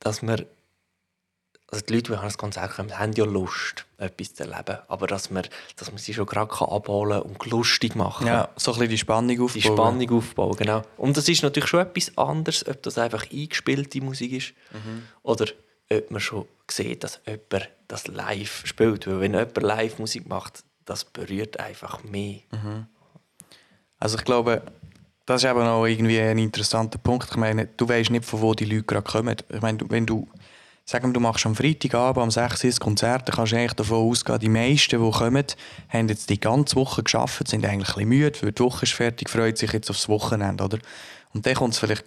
dass 0.00 0.22
wir, 0.22 0.46
also 1.70 1.84
die 1.84 1.92
Leute, 1.92 2.12
die 2.12 2.16
an 2.16 2.24
das 2.24 2.38
Konzert 2.38 2.72
kommen, 2.72 2.98
haben 2.98 3.12
ja 3.12 3.24
Lust, 3.24 3.84
etwas 3.98 4.34
zu 4.34 4.44
erleben. 4.44 4.78
Aber 4.86 5.06
dass 5.06 5.30
man, 5.30 5.46
dass 5.76 5.90
man 5.90 5.98
sie 5.98 6.14
schon 6.14 6.24
gerade 6.24 6.50
abholen 6.50 7.20
und 7.20 7.44
lustig 7.46 7.96
machen 7.96 8.26
kann. 8.26 8.34
Ja, 8.34 8.48
so 8.56 8.70
ein 8.70 8.78
bisschen 8.78 8.90
die 8.90 8.98
Spannung 8.98 9.40
aufbauen. 9.40 9.60
Die 9.60 9.68
Spannung 9.68 10.10
aufbauen, 10.10 10.56
genau. 10.56 10.82
Und 10.96 11.16
das 11.16 11.28
ist 11.28 11.42
natürlich 11.42 11.68
schon 11.68 11.80
etwas 11.80 12.16
anderes, 12.16 12.66
ob 12.66 12.82
das 12.82 12.96
einfach 12.96 13.26
eingespielte 13.30 14.00
Musik 14.00 14.32
ist 14.32 14.54
mhm. 14.72 15.02
oder 15.22 15.46
ob 15.90 16.10
man 16.10 16.20
schon 16.20 16.46
sieht, 16.70 17.02
dass 17.02 17.20
jemand 17.26 17.70
das 17.88 18.06
live 18.06 18.62
spielt. 18.64 19.06
Weil 19.06 19.20
wenn 19.20 19.34
jemand 19.34 19.62
live 19.62 19.98
Musik 19.98 20.28
macht, 20.28 20.62
das 20.84 21.04
berührt 21.04 21.58
einfach 21.58 22.04
mehr. 22.04 22.40
Mhm. 22.52 22.86
Also 23.98 24.16
ich 24.16 24.24
glaube, 24.24 24.62
das 25.28 25.44
ist 25.44 25.50
eben 25.50 25.60
auch 25.60 25.84
irgendwie 25.84 26.18
ein 26.18 26.38
interessanter 26.38 26.98
Punkt. 26.98 27.28
Ich 27.30 27.36
meine, 27.36 27.66
du 27.76 27.86
weißt 27.86 28.10
nicht, 28.10 28.24
von 28.24 28.40
wo 28.40 28.54
die 28.54 28.64
Leute 28.64 28.84
gerade 28.84 29.02
kommen. 29.02 29.36
Ich 29.50 29.60
meine, 29.60 29.78
wenn 29.90 30.06
du 30.06 30.26
sagen 30.86 31.10
wir, 31.10 31.12
du 31.12 31.20
machst 31.20 31.44
am 31.44 31.54
Freitagabend 31.54 32.24
um 32.24 32.30
6 32.30 32.64
Uhr 32.64 32.70
das 32.70 32.80
Konzert, 32.80 33.28
dann 33.28 33.36
kannst 33.36 33.52
du 33.52 33.56
eigentlich 33.56 33.74
davon 33.74 34.08
ausgehen, 34.08 34.38
die 34.38 34.48
meisten, 34.48 35.04
die 35.04 35.10
kommen, 35.10 35.44
haben 35.90 36.08
jetzt 36.08 36.30
die 36.30 36.40
ganze 36.40 36.76
Woche 36.76 37.02
geschafft, 37.02 37.46
sind 37.46 37.66
eigentlich 37.66 37.90
ein 37.90 37.94
bisschen 37.94 38.08
müde, 38.08 38.38
weil 38.42 38.52
die 38.52 38.62
Woche 38.62 38.84
ist 38.84 38.94
fertig, 38.94 39.28
freut 39.28 39.58
sich 39.58 39.70
jetzt 39.72 39.90
aufs 39.90 40.08
Wochenende, 40.08 40.64
oder? 40.64 40.78
Und 41.34 41.44
dann 41.44 41.54
kommt 41.54 41.74
es 41.74 41.78
vielleicht 41.78 42.06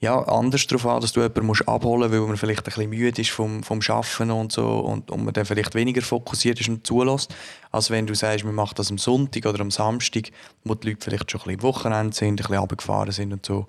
ja, 0.00 0.16
anders 0.22 0.66
darauf 0.68 0.86
an, 0.86 1.00
dass 1.00 1.12
du 1.12 1.20
jemanden 1.20 1.46
musst 1.46 1.66
abholen 1.66 2.08
musst, 2.08 2.12
weil 2.12 2.28
man 2.28 2.36
vielleicht 2.36 2.60
ein 2.60 2.64
bisschen 2.64 2.90
müde 2.90 3.20
ist 3.20 3.30
vom, 3.30 3.64
vom 3.64 3.80
Arbeiten 3.88 4.30
und 4.30 4.52
so 4.52 4.78
und, 4.78 5.10
und 5.10 5.24
man 5.24 5.34
dann 5.34 5.44
vielleicht 5.44 5.74
weniger 5.74 6.02
fokussiert 6.02 6.60
ist 6.60 6.68
und 6.68 6.86
zulässt, 6.86 7.34
als 7.72 7.90
wenn 7.90 8.06
du 8.06 8.14
sagst, 8.14 8.44
wir 8.44 8.52
machen 8.52 8.74
das 8.76 8.90
am 8.90 8.98
Sonntag 8.98 9.46
oder 9.46 9.60
am 9.60 9.72
Samstag, 9.72 10.30
wo 10.62 10.76
die 10.76 10.90
Leute 10.90 11.00
vielleicht 11.02 11.30
schon 11.30 11.40
ein 11.40 11.46
bisschen 11.46 11.62
Wochenende 11.62 12.14
sind, 12.14 12.28
ein 12.28 12.36
bisschen 12.36 12.56
runtergefahren 12.56 13.12
sind 13.12 13.32
und 13.32 13.44
so. 13.44 13.66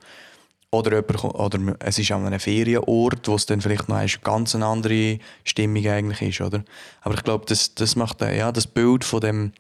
Oder, 0.72 0.98
jemand, 0.98 1.24
oder 1.24 1.76
es 1.80 1.98
ist 1.98 2.12
an 2.12 2.28
einem 2.28 2.40
Ferienort, 2.40 3.28
wo 3.28 3.34
es 3.34 3.48
dann 3.48 3.60
vielleicht 3.60 3.90
noch 3.90 3.96
eine 3.96 4.12
ganz 4.24 4.54
andere 4.54 5.18
Stimmung 5.44 5.88
eigentlich 5.88 6.22
ist, 6.22 6.42
oder? 6.42 6.64
Aber 7.02 7.16
ich 7.16 7.24
glaube, 7.24 7.46
das, 7.48 7.74
das 7.74 7.96
macht 7.96 8.22
ja, 8.22 8.52
das 8.52 8.68
Bild 8.68 9.04
von 9.04 9.22
dem 9.22 9.52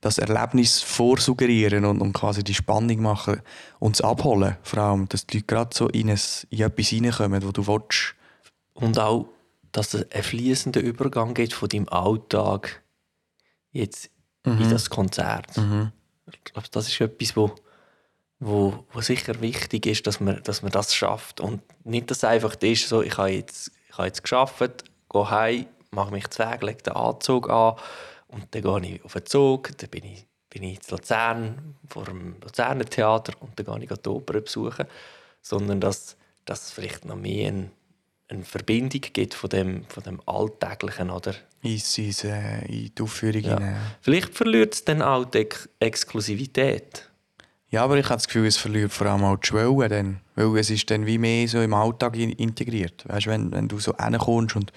das 0.00 0.18
Erlebnis 0.18 0.80
vorsuggerieren 0.80 1.84
und, 1.84 2.00
und 2.00 2.12
quasi 2.12 2.44
die 2.44 2.54
Spannung 2.54 3.02
machen 3.02 3.42
und 3.78 3.96
es 3.96 4.00
abholen. 4.02 4.56
Vor 4.62 4.78
allem, 4.80 5.08
dass 5.08 5.26
die 5.26 5.38
Leute 5.38 5.46
gerade 5.46 5.76
so 5.76 5.88
in, 5.88 6.10
ein, 6.10 6.20
in 6.50 6.60
etwas 6.60 6.92
reinkommen, 6.92 7.42
wo 7.42 7.52
du 7.52 7.66
willst. 7.66 8.14
Und 8.74 8.98
auch, 8.98 9.28
dass 9.72 9.94
es 9.94 10.10
einen 10.12 10.22
fließenden 10.22 10.82
Übergang 10.82 11.34
gibt 11.34 11.52
von 11.52 11.68
deinem 11.68 11.88
Alltag 11.88 12.82
jetzt 13.72 14.10
mhm. 14.44 14.60
in 14.60 14.70
das 14.70 14.90
Konzert. 14.90 15.56
Mhm. 15.56 15.92
Ich 16.30 16.44
glaube, 16.44 16.68
das 16.70 16.88
ist 16.88 17.00
etwas, 17.00 17.36
wo, 17.36 17.54
wo, 18.38 18.84
wo 18.92 19.00
sicher 19.00 19.40
wichtig 19.40 19.86
ist, 19.86 20.06
dass 20.06 20.20
man, 20.20 20.42
dass 20.42 20.62
man 20.62 20.72
das 20.72 20.94
schafft. 20.94 21.40
Und 21.40 21.62
nicht, 21.84 22.10
dass 22.10 22.18
es 22.18 22.24
einfach 22.24 22.54
ist, 22.60 22.88
so, 22.88 23.02
ich 23.02 23.16
habe 23.16 23.30
jetzt, 23.30 23.70
ich 23.88 23.96
habe 23.96 24.08
jetzt 24.08 24.22
geschafft, 24.22 24.84
gehe 25.08 25.30
heim, 25.30 25.66
mache 25.90 26.12
mich 26.12 26.28
zu 26.28 26.40
Weg, 26.40 26.62
lege 26.62 26.82
den 26.82 26.94
Anzug 26.94 27.48
an 27.48 27.76
und 28.36 28.54
dann 28.54 28.82
gehe 28.82 28.94
ich 28.94 29.04
auf 29.04 29.14
den 29.14 29.26
Zug, 29.26 29.76
dann 29.78 29.90
bin 29.90 30.04
ich, 30.04 30.26
bin 30.50 30.62
ich 30.62 30.78
in 30.78 30.90
Luzern, 30.90 31.74
vor 31.88 32.04
dem 32.04 32.36
Luzerner 32.42 32.84
Theater 32.84 33.32
und 33.40 33.58
dann 33.58 33.66
gehe 33.80 33.84
ich 33.84 34.00
die 34.00 34.08
Oper 34.08 34.40
besuchen. 34.40 34.86
Sondern 35.40 35.80
dass, 35.80 36.16
dass 36.44 36.66
es 36.66 36.70
vielleicht 36.72 37.04
noch 37.04 37.16
mehr 37.16 37.48
eine, 37.48 37.70
eine 38.28 38.44
Verbindung 38.44 39.00
gibt 39.00 39.34
von 39.34 39.48
dem, 39.50 39.84
von 39.86 40.02
dem 40.02 40.20
Alltäglichen, 40.26 41.10
oder? 41.10 41.34
In, 41.62 41.80
in, 41.96 42.04
in 42.68 42.92
die 42.94 43.02
Aufführung. 43.02 43.42
Ja. 43.42 43.76
Vielleicht 44.00 44.34
verliert 44.34 44.74
es 44.74 44.84
dann 44.84 45.02
auch 45.02 45.24
die 45.24 45.38
Ex 45.38 45.68
Exklusivität. 45.80 47.08
Ja, 47.70 47.82
aber 47.82 47.96
ich 47.96 48.04
habe 48.06 48.16
das 48.16 48.26
Gefühl, 48.26 48.46
es 48.46 48.56
verliert 48.56 48.92
vor 48.92 49.08
allem 49.08 49.24
auch 49.24 49.36
die 49.36 49.48
Schwelle, 49.48 49.88
dann, 49.88 50.20
weil 50.34 50.58
es 50.58 50.70
ist 50.70 50.90
dann 50.90 51.06
wie 51.06 51.18
mehr 51.18 51.48
so 51.48 51.60
im 51.60 51.74
Alltag 51.74 52.16
integriert. 52.16 53.04
Weißt, 53.08 53.26
wenn, 53.26 53.50
wenn 53.52 53.68
du 53.68 53.80
so 53.80 53.92
reinkommst 53.92 54.56
und 54.56 54.72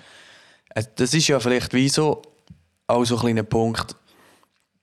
äh, 0.76 0.84
das 0.96 1.14
ist 1.14 1.28
ja 1.28 1.40
vielleicht 1.40 1.74
wie 1.74 1.90
so 1.90 2.22
auch 2.90 3.06
so 3.06 3.16
ein 3.16 3.22
kleiner 3.22 3.44
Punkt, 3.44 3.96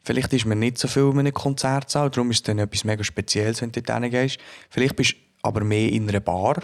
vielleicht 0.05 0.33
ist 0.33 0.47
man 0.47 0.59
nicht 0.59 0.79
so 0.79 0.89
viel 0.89 1.11
in 1.11 1.19
einem 1.19 1.35
Konzertsaal, 1.35 2.11
darum 2.11 2.31
ist 2.31 2.39
es 2.39 2.43
dann 2.45 2.59
etwas 2.59 2.85
mega 2.85 3.03
Spezielles, 3.03 3.61
wenn 3.61 3.73
du 3.73 3.83
dort 3.83 4.11
gehst. 4.11 4.39
Vielleicht 4.71 4.97
bist 4.97 5.13
du 5.13 5.17
aber 5.43 5.65
mehr 5.65 5.91
in 5.91 6.09
einer 6.09 6.21
Bar, 6.21 6.63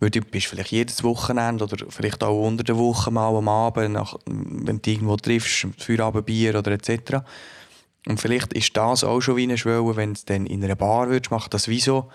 weil 0.00 0.10
du 0.10 0.20
bist 0.20 0.46
vielleicht 0.46 0.70
jedes 0.70 1.02
Wochenende 1.02 1.64
oder 1.64 1.86
vielleicht 1.88 2.22
auch 2.22 2.46
unter 2.46 2.64
der 2.64 2.78
Woche 2.78 3.10
mal 3.10 3.34
am 3.34 3.48
Abend, 3.48 3.92
nach, 3.92 4.16
wenn 4.26 4.80
du 4.80 4.90
irgendwo 4.90 5.16
triffst, 5.16 5.66
Feierabendbier 5.78 6.58
oder 6.58 6.72
etc. 6.72 7.24
Und 8.06 8.20
vielleicht 8.20 8.52
ist 8.52 8.76
das 8.76 9.02
auch 9.02 9.20
schon 9.20 9.36
wie 9.36 9.44
eine 9.44 9.58
Schwelle, 9.58 9.96
wenn 9.96 10.10
du 10.10 10.18
es 10.18 10.24
dann 10.24 10.46
in 10.46 10.62
einer 10.62 10.76
Bar 10.76 11.08
würdest 11.08 11.30
machen, 11.30 11.50
dass 11.50 11.68
wie 11.68 11.80
so 11.80 12.10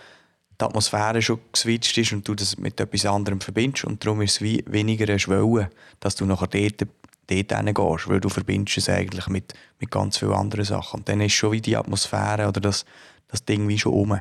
die 0.60 0.65
Atmosphäre 0.65 1.22
schon 1.22 1.39
geswitcht 1.51 1.98
ist 1.98 2.12
und 2.12 2.27
du 2.27 2.36
das 2.36 2.58
mit 2.58 2.79
etwas 2.79 3.05
anderem 3.05 3.39
verbindest 3.41 3.86
und 3.86 4.05
darum 4.05 4.22
ist 4.22 4.34
es 4.34 4.41
wie 4.41 4.63
weniger 4.67 5.05
eine 5.08 5.19
Schwelle, 5.19 5.69
dass 6.00 6.15
du 6.15 6.25
nachher 6.25 6.48
dort 6.48 6.88
dort 7.29 7.53
hingehst, 7.53 8.09
weil 8.09 8.19
du 8.19 8.29
verbindest 8.29 8.77
es 8.77 8.89
eigentlich 8.89 9.27
mit, 9.27 9.53
mit 9.79 9.91
ganz 9.91 10.17
vielen 10.17 10.33
anderen 10.33 10.65
Sachen. 10.65 11.00
Und 11.00 11.09
dann 11.09 11.21
ist 11.21 11.33
schon 11.33 11.51
wie 11.51 11.62
die 11.62 11.77
Atmosphäre 11.77 12.48
oder 12.48 12.59
das, 12.59 12.86
das 13.27 13.45
Ding 13.45 13.67
wie 13.67 13.79
schon 13.79 13.93
um. 13.93 14.19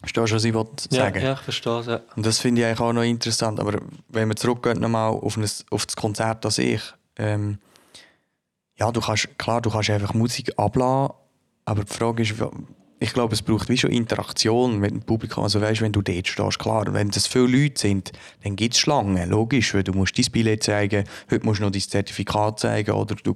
Verstehst 0.00 0.32
du, 0.32 0.34
was 0.34 0.44
ich 0.44 0.54
sagen 0.96 1.20
ja, 1.20 1.28
ja, 1.28 1.32
ich 1.34 1.40
verstehe 1.40 1.80
es. 1.80 1.86
Ja. 1.86 2.00
Und 2.16 2.24
das 2.24 2.38
finde 2.38 2.62
ich 2.62 2.66
eigentlich 2.66 2.80
auch 2.80 2.92
noch 2.92 3.02
interessant. 3.02 3.60
Aber 3.60 3.80
wenn 4.08 4.28
wir 4.28 4.36
zurückgehen 4.36 4.80
nochmal 4.80 5.10
auf, 5.10 5.36
ein, 5.36 5.46
auf 5.70 5.84
das 5.84 5.96
Konzert 5.96 6.44
an 6.44 6.50
sich, 6.50 6.80
ähm, 7.16 7.58
ja, 8.78 8.90
du 8.90 9.00
kannst, 9.00 9.38
klar, 9.38 9.60
du 9.60 9.70
kannst 9.70 9.90
einfach 9.90 10.14
Musik 10.14 10.58
abladen, 10.58 11.14
aber 11.66 11.84
die 11.84 11.92
Frage 11.92 12.22
ist, 12.22 12.34
ich 13.02 13.14
glaube, 13.14 13.32
es 13.34 13.40
braucht 13.40 13.70
wie 13.70 13.78
schon 13.78 13.90
Interaktion 13.90 14.78
mit 14.78 14.90
dem 14.90 15.00
Publikum. 15.00 15.42
Also 15.42 15.58
weißt, 15.60 15.80
wenn 15.80 15.92
du 15.92 16.02
dort 16.02 16.28
stehst, 16.28 16.58
klar, 16.58 16.84
wenn 16.92 17.08
das 17.08 17.26
viele 17.26 17.46
Leute 17.46 17.80
sind, 17.80 18.12
dann 18.44 18.56
gibt 18.56 18.74
es 18.74 18.80
Schlangen, 18.80 19.28
logisch, 19.30 19.72
weil 19.72 19.82
du 19.82 19.94
musst 19.94 20.18
dein 20.18 20.30
Billett 20.30 20.62
zeigen, 20.62 21.04
heute 21.30 21.46
musst 21.46 21.60
du 21.60 21.64
noch 21.64 21.72
dein 21.72 21.80
Zertifikat 21.80 22.60
zeigen 22.60 22.92
oder 22.92 23.14
du 23.14 23.34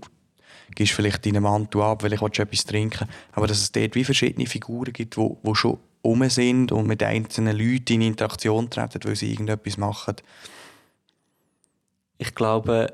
gibst 0.75 0.93
vielleicht 0.93 1.25
deinen 1.25 1.43
Mantel 1.43 1.81
ab, 1.81 2.03
weil 2.03 2.13
ich 2.13 2.21
etwas 2.21 2.65
trinken 2.67 3.09
Aber 3.33 3.47
dass 3.47 3.59
es 3.59 3.73
dort 3.73 3.95
wie 3.95 4.05
verschiedene 4.05 4.47
Figuren 4.47 4.93
gibt, 4.93 5.17
die, 5.17 5.31
die 5.43 5.55
schon 5.55 5.79
um 6.03 6.29
sind 6.29 6.71
und 6.71 6.87
mit 6.87 7.03
einzelnen 7.03 7.57
Leuten 7.57 7.95
in 7.95 8.03
Interaktion 8.03 8.69
treten, 8.69 9.01
weil 9.05 9.17
sie 9.17 9.33
irgendetwas 9.33 9.79
machen. 9.79 10.17
Ich 12.19 12.35
glaube, 12.35 12.93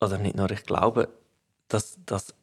oder 0.00 0.18
nicht 0.18 0.34
nur 0.34 0.50
ich 0.50 0.64
glaube, 0.64 1.08
dass, 1.68 1.96
dass 2.04 2.34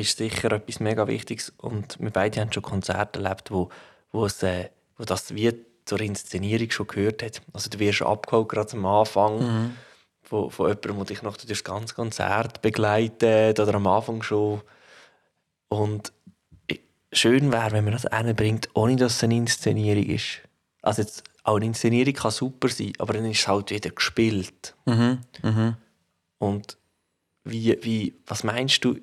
ist 0.00 0.18
sicher 0.18 0.52
etwas 0.52 0.80
mega 0.80 1.06
Wichtiges. 1.06 1.52
Und 1.58 1.98
wir 2.00 2.10
beide 2.10 2.40
haben 2.40 2.52
schon 2.52 2.62
Konzerte 2.62 3.22
erlebt, 3.22 3.50
wo, 3.50 3.68
wo, 4.12 4.26
es, 4.26 4.42
äh, 4.42 4.70
wo 4.96 5.04
das 5.04 5.34
wie 5.34 5.52
zur 5.84 6.00
Inszenierung 6.00 6.70
schon 6.70 6.86
gehört 6.86 7.22
hat. 7.22 7.42
Also 7.52 7.70
du 7.70 7.78
wirst 7.78 8.02
abgeholt 8.02 8.48
gerade 8.48 8.72
am 8.72 8.86
Anfang 8.86 9.38
mhm. 9.38 9.76
von, 10.22 10.50
von 10.50 10.68
jemandem, 10.68 10.96
der 10.96 11.04
dich 11.06 11.22
noch 11.22 11.36
durch 11.36 11.48
das 11.48 11.64
ganze 11.64 11.94
Konzert 11.94 12.62
begleitet 12.62 13.60
oder 13.60 13.74
am 13.74 13.86
Anfang 13.86 14.22
schon. 14.22 14.62
Und 15.68 16.12
schön 17.12 17.52
wäre, 17.52 17.72
wenn 17.72 17.84
man 17.84 17.92
das 17.92 18.06
bringt, 18.36 18.68
ohne 18.74 18.96
dass 18.96 19.16
es 19.16 19.24
eine 19.24 19.36
Inszenierung 19.36 20.06
ist. 20.06 20.40
Also 20.82 21.02
jetzt, 21.02 21.24
auch 21.46 21.56
eine 21.56 21.66
Inszenierung 21.66 22.12
kann 22.12 22.32
super 22.32 22.68
sein, 22.68 22.92
aber 22.98 23.12
dann 23.12 23.24
ist 23.26 23.40
es 23.40 23.48
halt 23.48 23.70
wieder 23.70 23.90
gespielt. 23.90 24.74
Mhm. 24.84 25.20
Mhm. 25.42 25.76
Und 26.38 26.76
wie, 27.44 27.78
wie, 27.82 28.14
was 28.26 28.42
meinst 28.42 28.84
du, 28.84 28.98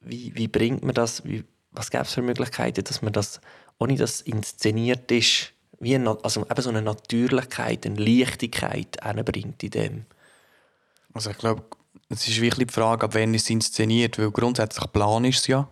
wie, 0.00 0.34
wie 0.34 0.48
bringt 0.48 0.82
man 0.82 0.94
das, 0.94 1.24
wie, 1.24 1.44
was 1.70 1.90
gäbe 1.90 2.04
es 2.04 2.12
für 2.12 2.22
Möglichkeiten, 2.22 2.84
dass 2.84 3.02
man 3.02 3.12
das, 3.12 3.40
ohne 3.78 3.96
dass 3.96 4.20
inszeniert 4.20 5.10
ist, 5.10 5.52
wie 5.78 5.94
eine, 5.94 6.16
also 6.22 6.42
eben 6.42 6.62
so 6.62 6.70
eine 6.70 6.82
Natürlichkeit, 6.82 7.86
eine 7.86 7.96
Leichtigkeit 7.96 8.98
bringt 9.24 9.62
in 9.62 9.70
dem? 9.70 10.06
Also 11.14 11.30
ich 11.30 11.38
glaube, 11.38 11.64
es 12.08 12.26
ist 12.28 12.40
wirklich 12.40 12.68
die 12.68 12.74
Frage, 12.74 13.04
ab 13.04 13.14
wann 13.14 13.34
es 13.34 13.48
inszeniert, 13.50 14.18
weil 14.18 14.30
grundsätzlich 14.30 14.92
Plan 14.92 15.24
ist 15.24 15.40
es 15.40 15.46
ja, 15.46 15.68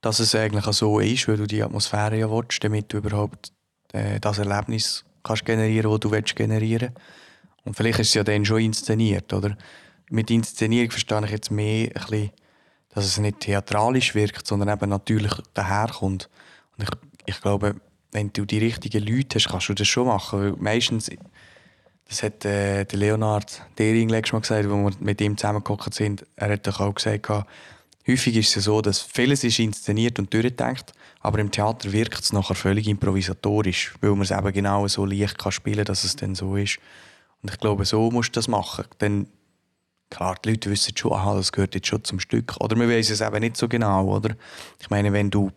dass 0.00 0.20
es 0.20 0.34
eigentlich 0.34 0.64
so 0.76 0.98
ist, 1.00 1.28
weil 1.28 1.36
du 1.36 1.46
die 1.46 1.62
Atmosphäre 1.62 2.18
ja 2.18 2.30
willst, 2.30 2.62
damit 2.62 2.92
du 2.92 2.98
überhaupt 2.98 3.52
äh, 3.92 4.20
das 4.20 4.38
Erlebnis 4.38 5.04
kannst 5.22 5.44
generieren, 5.44 5.90
das 5.90 6.00
du 6.00 6.10
willst 6.10 6.36
generieren 6.36 6.94
Und 7.64 7.74
vielleicht 7.76 8.00
ist 8.00 8.08
es 8.08 8.14
ja 8.14 8.24
dann 8.24 8.44
schon 8.44 8.60
inszeniert, 8.60 9.32
oder? 9.32 9.56
Mit 10.10 10.30
Inszenierung 10.30 10.90
verstehe 10.90 11.24
ich 11.24 11.30
jetzt 11.30 11.50
mehr 11.50 11.88
ein 11.88 11.92
bisschen 11.92 12.30
dass 12.94 13.04
es 13.04 13.18
nicht 13.18 13.40
theatralisch 13.40 14.14
wirkt, 14.14 14.46
sondern 14.46 14.68
eben 14.68 14.88
natürlich 14.88 15.32
daherkommt. 15.52 16.28
Und 16.76 16.84
ich, 16.84 16.90
ich 17.26 17.40
glaube, 17.40 17.76
wenn 18.12 18.32
du 18.32 18.44
die 18.44 18.58
richtigen 18.58 19.04
Leute 19.04 19.36
hast, 19.38 19.48
kannst 19.48 19.68
du 19.68 19.74
das 19.74 19.88
schon 19.88 20.06
machen. 20.06 20.40
Weil 20.40 20.52
meistens, 20.52 21.10
das 22.08 22.22
hat 22.22 22.44
äh, 22.44 22.84
der 22.84 22.98
Leonard 22.98 23.62
Dering 23.78 24.08
letztes 24.08 24.32
Mal 24.32 24.40
gesagt, 24.40 24.70
wo 24.70 24.76
wir 24.76 24.92
mit 25.00 25.20
ihm 25.20 25.36
zusammengekommen 25.36 25.92
sind, 25.92 26.24
er 26.36 26.52
hat 26.52 26.66
doch 26.66 26.80
auch 26.80 26.94
gesagt, 26.94 27.28
häufig 28.06 28.36
ist 28.36 28.56
es 28.56 28.64
so, 28.64 28.80
dass 28.80 29.00
vieles 29.00 29.42
ist 29.42 29.58
inszeniert 29.58 30.18
und 30.18 30.32
durchdenkt, 30.32 30.92
aber 31.20 31.40
im 31.40 31.50
Theater 31.50 31.90
wirkt 31.92 32.22
es 32.22 32.32
nachher 32.32 32.54
völlig 32.54 32.86
improvisatorisch, 32.86 33.94
weil 34.00 34.10
man 34.10 34.22
es 34.22 34.30
eben 34.30 34.52
genau 34.52 34.86
so 34.86 35.04
leicht 35.04 35.38
kann 35.38 35.52
spielen 35.52 35.78
kann, 35.78 35.86
dass 35.86 36.04
es 36.04 36.14
dann 36.14 36.34
so 36.34 36.56
ist. 36.56 36.78
Und 37.42 37.50
ich 37.50 37.58
glaube, 37.58 37.84
so 37.84 38.10
musst 38.10 38.36
du 38.36 38.38
das 38.38 38.46
machen. 38.46 38.84
Dann 38.98 39.26
klar, 40.10 40.36
die 40.44 40.50
Leute 40.50 40.70
wissen 40.70 40.96
schon, 40.96 41.12
aha, 41.12 41.34
das 41.36 41.52
gehört 41.52 41.74
jetzt 41.74 41.88
schon 41.88 42.04
zum 42.04 42.20
Stück. 42.20 42.56
Oder 42.60 42.76
wir 42.76 42.88
wissen 42.88 43.12
es 43.12 43.20
eben 43.20 43.40
nicht 43.40 43.56
so 43.56 43.68
genau, 43.68 44.08
oder? 44.14 44.34
Ich 44.80 44.90
meine, 44.90 45.12
wenn 45.12 45.30
du, 45.30 45.50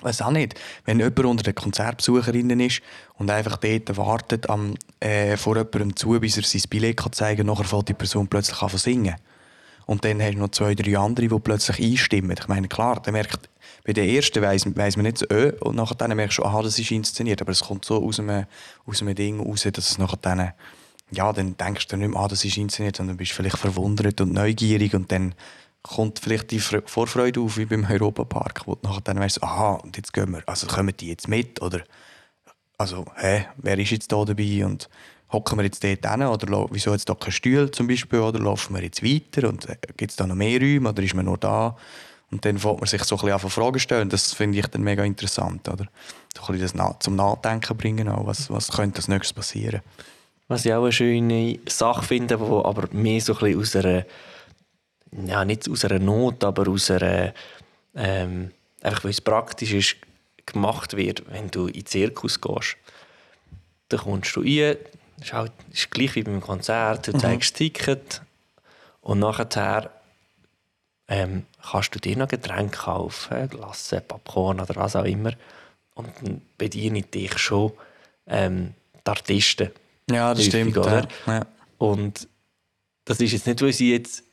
weiß 0.00 0.22
auch 0.22 0.30
nicht, 0.30 0.54
wenn 0.84 0.98
jemand 0.98 1.24
unter 1.24 1.42
den 1.44 1.54
Konzertbesucherinnen 1.54 2.60
ist 2.60 2.82
und 3.14 3.30
einfach 3.30 3.56
dort 3.58 3.96
wartet 3.96 4.48
am, 4.48 4.74
äh, 5.00 5.36
vor 5.36 5.56
jemandem 5.56 5.96
zu, 5.96 6.18
bis 6.20 6.36
er 6.36 6.42
sein 6.42 6.62
Billett 6.68 6.96
kann 6.96 7.12
zeigen 7.12 7.46
kann, 7.46 7.46
nachher 7.46 7.64
fällt 7.64 7.88
die 7.88 7.94
Person 7.94 8.28
plötzlich 8.28 8.60
an 8.62 8.70
zu 8.70 8.78
singen. 8.78 9.16
Und 9.86 10.04
dann 10.04 10.22
hast 10.22 10.34
du 10.34 10.38
noch 10.38 10.50
zwei, 10.50 10.74
drei 10.74 10.96
andere, 10.96 11.26
die 11.26 11.38
plötzlich 11.40 11.80
einstimmen. 11.80 12.36
Ich 12.38 12.46
meine, 12.46 12.68
klar, 12.68 13.02
der 13.02 13.12
merkt, 13.12 13.48
bei 13.84 13.92
den 13.92 14.08
ersten 14.08 14.42
weiss, 14.42 14.64
weiss 14.76 14.96
man 14.96 15.04
nicht 15.04 15.18
so, 15.18 15.26
öh, 15.30 15.52
und 15.60 15.74
nachher 15.74 15.96
dann 15.96 16.14
merkst 16.14 16.38
du, 16.38 16.44
aha, 16.44 16.62
das 16.62 16.78
ist 16.78 16.90
inszeniert. 16.90 17.40
Aber 17.40 17.50
es 17.50 17.62
kommt 17.62 17.84
so 17.84 18.04
aus 18.04 18.20
einem, 18.20 18.46
aus 18.86 19.02
einem 19.02 19.14
Ding 19.14 19.40
raus, 19.40 19.66
dass 19.72 19.90
es 19.90 19.98
nachher 19.98 20.18
dann 20.20 20.52
ja, 21.12 21.32
dann 21.32 21.56
denkst 21.56 21.88
du 21.88 21.96
nicht 21.96 22.10
mehr, 22.10 22.20
ah, 22.20 22.28
das 22.28 22.44
ist 22.44 22.56
inszeniert, 22.56 22.96
sondern 22.96 23.16
bist 23.16 23.32
vielleicht 23.32 23.58
verwundert 23.58 24.20
und 24.20 24.32
neugierig 24.32 24.94
und 24.94 25.10
dann 25.12 25.34
kommt 25.82 26.18
vielleicht 26.18 26.50
die 26.50 26.60
Vorfreude 26.60 27.40
auf, 27.40 27.56
wie 27.56 27.64
beim 27.64 27.86
Europapark, 27.88 28.66
wo 28.66 28.74
du 28.74 28.86
nachher 28.86 29.00
dann 29.00 29.18
weißt, 29.18 29.42
aha, 29.42 29.72
und 29.74 29.96
jetzt 29.96 30.12
gehen 30.12 30.30
wir, 30.30 30.42
also 30.46 30.66
kommen 30.66 30.94
die 30.96 31.08
jetzt 31.08 31.28
mit 31.28 31.60
oder 31.62 31.80
also, 32.76 33.04
hä, 33.16 33.46
wer 33.56 33.78
ist 33.78 33.90
jetzt 33.90 34.10
da 34.10 34.24
dabei 34.24 34.64
und, 34.64 34.88
hocken 35.32 35.58
wir 35.58 35.64
jetzt 35.64 35.82
dort 35.84 36.06
hin 36.06 36.22
oder 36.22 36.66
wieso 36.70 36.92
jetzt 36.92 37.08
da 37.08 37.14
kein 37.14 37.32
Stuhl 37.32 37.70
zum 37.70 37.86
Beispiel 37.86 38.20
oder 38.20 38.38
laufen 38.38 38.74
wir 38.74 38.82
jetzt 38.82 39.02
weiter 39.02 39.48
und 39.48 39.68
äh, 39.68 39.76
gibt 39.96 40.10
es 40.10 40.16
da 40.16 40.26
noch 40.26 40.34
mehr 40.34 40.60
Räume 40.60 40.88
oder 40.88 41.02
ist 41.02 41.14
man 41.14 41.24
nur 41.24 41.38
da? 41.38 41.76
Und 42.30 42.44
dann 42.44 42.58
fängt 42.58 42.78
man 42.78 42.86
sich 42.86 43.02
so 43.04 43.16
ein 43.16 43.22
bisschen 43.22 43.44
an 43.44 43.50
Fragen 43.50 43.80
stellen. 43.80 44.08
Das 44.08 44.32
finde 44.32 44.58
ich 44.60 44.66
dann 44.68 44.82
mega 44.82 45.02
interessant, 45.02 45.68
oder? 45.68 45.86
So 46.36 46.44
ein 46.44 46.58
bisschen 46.58 46.78
das 46.78 46.96
zum 47.00 47.16
Nachdenken 47.16 47.76
bringen 47.76 48.08
auch. 48.08 48.24
Was, 48.26 48.50
was 48.50 48.68
könnte 48.68 48.98
als 48.98 49.08
nächstes 49.08 49.32
passieren? 49.32 49.80
Was 50.50 50.64
ich 50.64 50.74
auch 50.74 50.82
eine 50.82 50.90
schöne 50.90 51.60
Sache 51.68 52.02
finde, 52.02 52.36
die 52.36 52.42
aber 52.42 52.88
mehr 52.90 53.20
so 53.20 53.34
ein 53.34 53.38
bisschen 53.38 53.60
aus 53.60 53.76
einer, 53.76 54.04
ja 55.12 55.44
nicht 55.44 55.70
aus 55.70 55.84
einer 55.84 56.00
Not, 56.00 56.42
aber 56.42 56.68
aus 56.68 56.90
einer, 56.90 57.32
ähm, 57.94 58.50
einfach 58.82 59.04
weil 59.04 59.12
es 59.12 59.20
praktisch 59.20 59.72
ist, 59.72 59.96
gemacht 60.46 60.96
wird, 60.96 61.22
wenn 61.30 61.52
du 61.52 61.68
in 61.68 61.74
den 61.74 61.86
Zirkus 61.86 62.40
gehst. 62.40 62.76
Dann 63.90 64.00
kommst 64.00 64.34
du 64.34 64.40
rein, 64.40 64.78
ist, 65.20 65.32
halt, 65.32 65.52
ist 65.70 65.88
gleich 65.92 66.16
wie 66.16 66.24
beim 66.24 66.40
Konzert, 66.40 67.06
du 67.06 67.12
mhm. 67.12 67.20
zeigst 67.20 67.52
das 67.52 67.58
Ticket 67.58 68.20
und 69.02 69.20
nachher 69.20 69.92
ähm, 71.06 71.46
kannst 71.62 71.94
du 71.94 72.00
dir 72.00 72.16
noch 72.16 72.26
Getränke 72.26 72.76
kaufen, 72.76 73.48
Glasse, 73.50 74.00
Popcorn 74.00 74.58
oder 74.58 74.74
was 74.74 74.96
auch 74.96 75.04
immer. 75.04 75.30
Und 75.94 76.08
dann 76.22 76.42
bedienen 76.58 77.08
dich 77.08 77.38
schon 77.38 77.72
ähm, 78.26 78.74
die 79.06 79.10
Artisten. 79.10 79.70
Ja, 80.12 80.30
das 80.30 80.38
häufig, 80.38 80.48
stimmt. 80.48 80.78
Oder? 80.78 81.08
Ja. 81.26 81.46
Und 81.78 82.28
das 83.04 83.20
ist 83.20 83.32
jetzt 83.32 83.46
nicht, 83.46 83.62
weil 83.62 83.72
sie 83.72 83.92
jetzt 83.92 84.24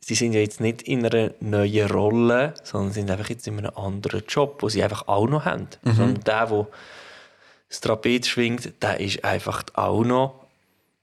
sie 0.00 0.14
sind 0.14 0.32
ja 0.32 0.40
jetzt 0.40 0.60
nicht 0.60 0.82
in 0.82 1.04
einer 1.06 1.30
neuen 1.40 1.90
Rolle, 1.90 2.54
sondern 2.62 2.92
sind 2.92 3.10
einfach 3.10 3.28
jetzt 3.28 3.46
in 3.46 3.58
einem 3.58 3.72
anderen 3.76 4.24
Job, 4.26 4.62
wo 4.62 4.68
sie 4.68 4.82
einfach 4.82 5.06
auch 5.08 5.28
noch 5.28 5.44
haben. 5.44 5.68
Mhm. 5.82 5.92
Sondern 5.92 6.24
der, 6.24 6.46
der 6.46 6.66
das 7.68 7.80
Trapez 7.80 8.26
schwingt, 8.26 8.82
der 8.82 8.98
ist 8.98 9.24
einfach 9.24 9.62
auch 9.74 10.02
noch 10.02 10.46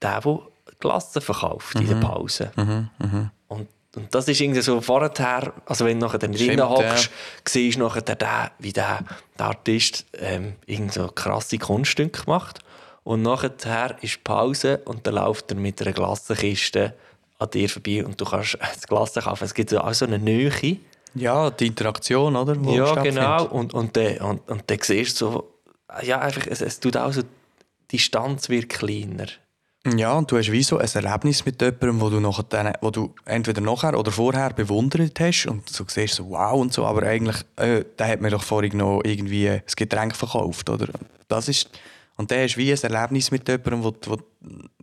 der, 0.02 0.20
der 0.20 0.40
Klassen 0.80 1.22
verkauft 1.22 1.74
mhm. 1.76 1.80
in 1.80 1.86
der 1.88 1.96
mhm. 1.96 2.00
Pause. 2.00 2.52
Mhm. 2.56 2.90
mhm. 2.98 3.30
Und, 3.48 3.68
und 3.96 4.14
das 4.14 4.28
ist 4.28 4.40
irgendwie 4.40 4.60
so 4.60 4.80
vorher, 4.82 5.54
also 5.64 5.86
wenn 5.86 5.98
du 5.98 6.06
nachher 6.06 6.18
dann 6.18 6.32
drin 6.32 6.60
hockst, 6.60 7.06
ja. 7.06 7.10
siehst 7.46 7.78
du 7.78 7.84
nachher 7.84 8.02
der, 8.02 8.52
wie 8.58 8.72
der, 8.72 9.00
der 9.38 9.46
Artist 9.46 10.04
ähm, 10.12 10.54
so 10.90 11.08
krasse 11.08 11.56
Kunststücke 11.56 12.22
macht. 12.26 12.60
Und 13.08 13.22
nachher 13.22 13.96
ist 14.02 14.22
Pause 14.22 14.82
und 14.84 15.06
dann 15.06 15.14
läuft 15.14 15.50
er 15.50 15.56
mit 15.56 15.80
einer 15.80 15.94
Glassenkiste 15.94 16.92
an 17.38 17.48
dir 17.48 17.66
vorbei 17.66 18.04
und 18.04 18.20
du 18.20 18.26
kannst 18.26 18.58
das 18.60 18.86
Glas 18.86 19.14
kaufen. 19.14 19.44
Es 19.44 19.54
gibt 19.54 19.74
auch 19.74 19.94
so 19.94 20.04
eine 20.04 20.18
Nähe. 20.18 20.76
Ja, 21.14 21.50
die 21.50 21.68
Interaktion, 21.68 22.36
oder? 22.36 22.62
Wo 22.62 22.70
ja, 22.70 22.94
genau. 22.96 23.46
Und, 23.46 23.72
und, 23.72 23.96
dann, 23.96 24.18
und, 24.18 24.50
und 24.50 24.62
dann 24.66 24.78
siehst 24.82 25.18
du 25.22 25.30
so, 25.30 25.54
ja, 26.02 26.18
einfach, 26.18 26.46
es, 26.48 26.60
es 26.60 26.80
tut 26.80 26.98
auch 26.98 27.10
so, 27.10 27.22
die 27.22 27.28
Distanz 27.92 28.50
wird 28.50 28.68
kleiner. 28.68 29.28
Ja, 29.96 30.12
und 30.12 30.30
du 30.30 30.36
hast 30.36 30.52
wie 30.52 30.62
so 30.62 30.76
ein 30.76 30.90
Erlebnis 30.92 31.46
mit 31.46 31.62
jemandem, 31.62 32.02
wo 32.02 32.10
du, 32.10 32.20
nachher, 32.20 32.74
wo 32.82 32.90
du 32.90 33.14
entweder 33.24 33.62
nachher 33.62 33.98
oder 33.98 34.10
vorher 34.12 34.50
bewundert 34.50 35.18
hast 35.18 35.46
und 35.46 35.66
so 35.66 35.86
siehst 35.88 36.16
so 36.16 36.28
wow 36.28 36.60
und 36.60 36.74
so, 36.74 36.84
aber 36.84 37.04
eigentlich, 37.04 37.38
äh, 37.56 37.84
der 37.98 38.06
hat 38.06 38.20
mir 38.20 38.28
doch 38.28 38.42
vorhin 38.42 38.76
noch 38.76 39.00
irgendwie 39.02 39.48
ein 39.48 39.62
Getränk 39.74 40.14
verkauft, 40.14 40.68
oder? 40.68 40.88
Das 41.28 41.48
ist 41.48 41.70
und 42.18 42.32
dann 42.32 42.40
hast 42.40 42.56
du 42.56 42.58
wie 42.58 42.72
ein 42.72 42.78
Erlebnis 42.78 43.30
mit 43.30 43.48
jemandem, 43.48 43.84
wo, 43.84 43.94
wo, 44.06 44.18